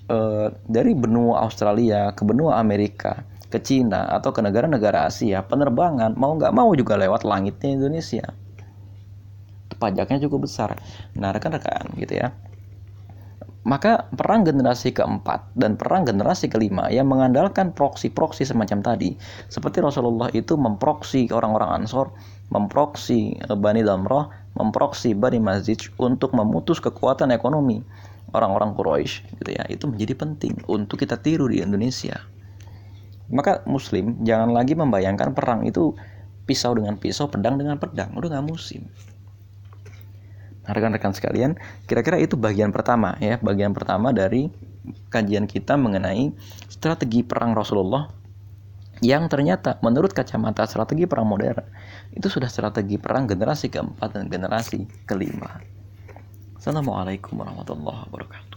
Uh, 0.06 0.54
dari 0.70 0.94
benua 0.94 1.42
Australia 1.42 2.14
ke 2.14 2.22
benua 2.22 2.62
Amerika 2.62 3.26
ke 3.50 3.58
Cina 3.58 4.06
atau 4.14 4.30
ke 4.30 4.38
negara-negara 4.38 5.10
Asia 5.10 5.42
penerbangan 5.42 6.14
mau 6.14 6.38
nggak 6.38 6.54
mau 6.54 6.70
juga 6.78 6.94
lewat 6.94 7.26
langitnya 7.26 7.74
Indonesia. 7.74 8.30
Pajaknya 9.82 10.22
cukup 10.30 10.46
besar. 10.46 10.78
Nah 11.18 11.34
rekan-rekan 11.34 11.90
gitu 11.98 12.22
ya 12.22 12.30
maka 13.66 14.06
perang 14.14 14.46
generasi 14.46 14.94
keempat 14.94 15.50
dan 15.58 15.74
perang 15.74 16.06
generasi 16.06 16.46
kelima 16.46 16.86
yang 16.86 17.10
mengandalkan 17.10 17.74
proksi-proksi 17.74 18.46
semacam 18.46 18.78
tadi 18.80 19.18
seperti 19.50 19.82
Rasulullah 19.82 20.30
itu 20.30 20.54
memproksi 20.54 21.26
orang-orang 21.34 21.82
Ansor 21.82 22.14
memproksi 22.54 23.34
eh, 23.34 23.58
Bani 23.58 23.82
Damrah 23.82 24.30
memproksi 24.54 25.18
Bani 25.18 25.42
Mazij 25.42 25.90
untuk 25.98 26.30
memutus 26.38 26.78
kekuatan 26.78 27.34
ekonomi 27.34 27.82
orang-orang 28.30 28.78
Quraisy 28.78 29.42
gitu 29.42 29.50
ya 29.50 29.66
itu 29.66 29.90
menjadi 29.90 30.14
penting 30.14 30.54
untuk 30.70 31.02
kita 31.02 31.18
tiru 31.18 31.50
di 31.50 31.58
Indonesia 31.58 32.22
Maka 33.26 33.66
muslim 33.66 34.22
jangan 34.22 34.54
lagi 34.54 34.78
membayangkan 34.78 35.34
perang 35.34 35.66
itu 35.66 35.98
pisau 36.46 36.78
dengan 36.78 36.94
pisau, 36.94 37.26
pedang 37.26 37.58
dengan 37.58 37.76
pedang. 37.76 38.14
Udah 38.14 38.38
nggak 38.38 38.46
musim. 38.46 38.86
Rekan-rekan 40.66 41.14
sekalian, 41.14 41.54
kira-kira 41.86 42.18
itu 42.18 42.34
bagian 42.34 42.74
pertama 42.74 43.14
ya, 43.22 43.38
bagian 43.38 43.70
pertama 43.70 44.10
dari 44.10 44.50
kajian 45.10 45.46
kita 45.46 45.78
mengenai 45.78 46.34
strategi 46.66 47.22
perang 47.22 47.54
Rasulullah 47.54 48.10
yang 49.04 49.28
ternyata 49.28 49.76
menurut 49.84 50.16
kacamata 50.16 50.64
strategi 50.64 51.04
perang 51.04 51.28
modern 51.28 51.60
itu 52.16 52.32
sudah 52.32 52.48
strategi 52.48 52.96
perang 52.96 53.28
generasi 53.28 53.68
keempat 53.68 54.08
dan 54.16 54.26
generasi 54.32 54.88
kelima. 55.04 55.60
Assalamualaikum 56.56 57.36
warahmatullahi 57.36 58.08
wabarakatuh. 58.08 58.55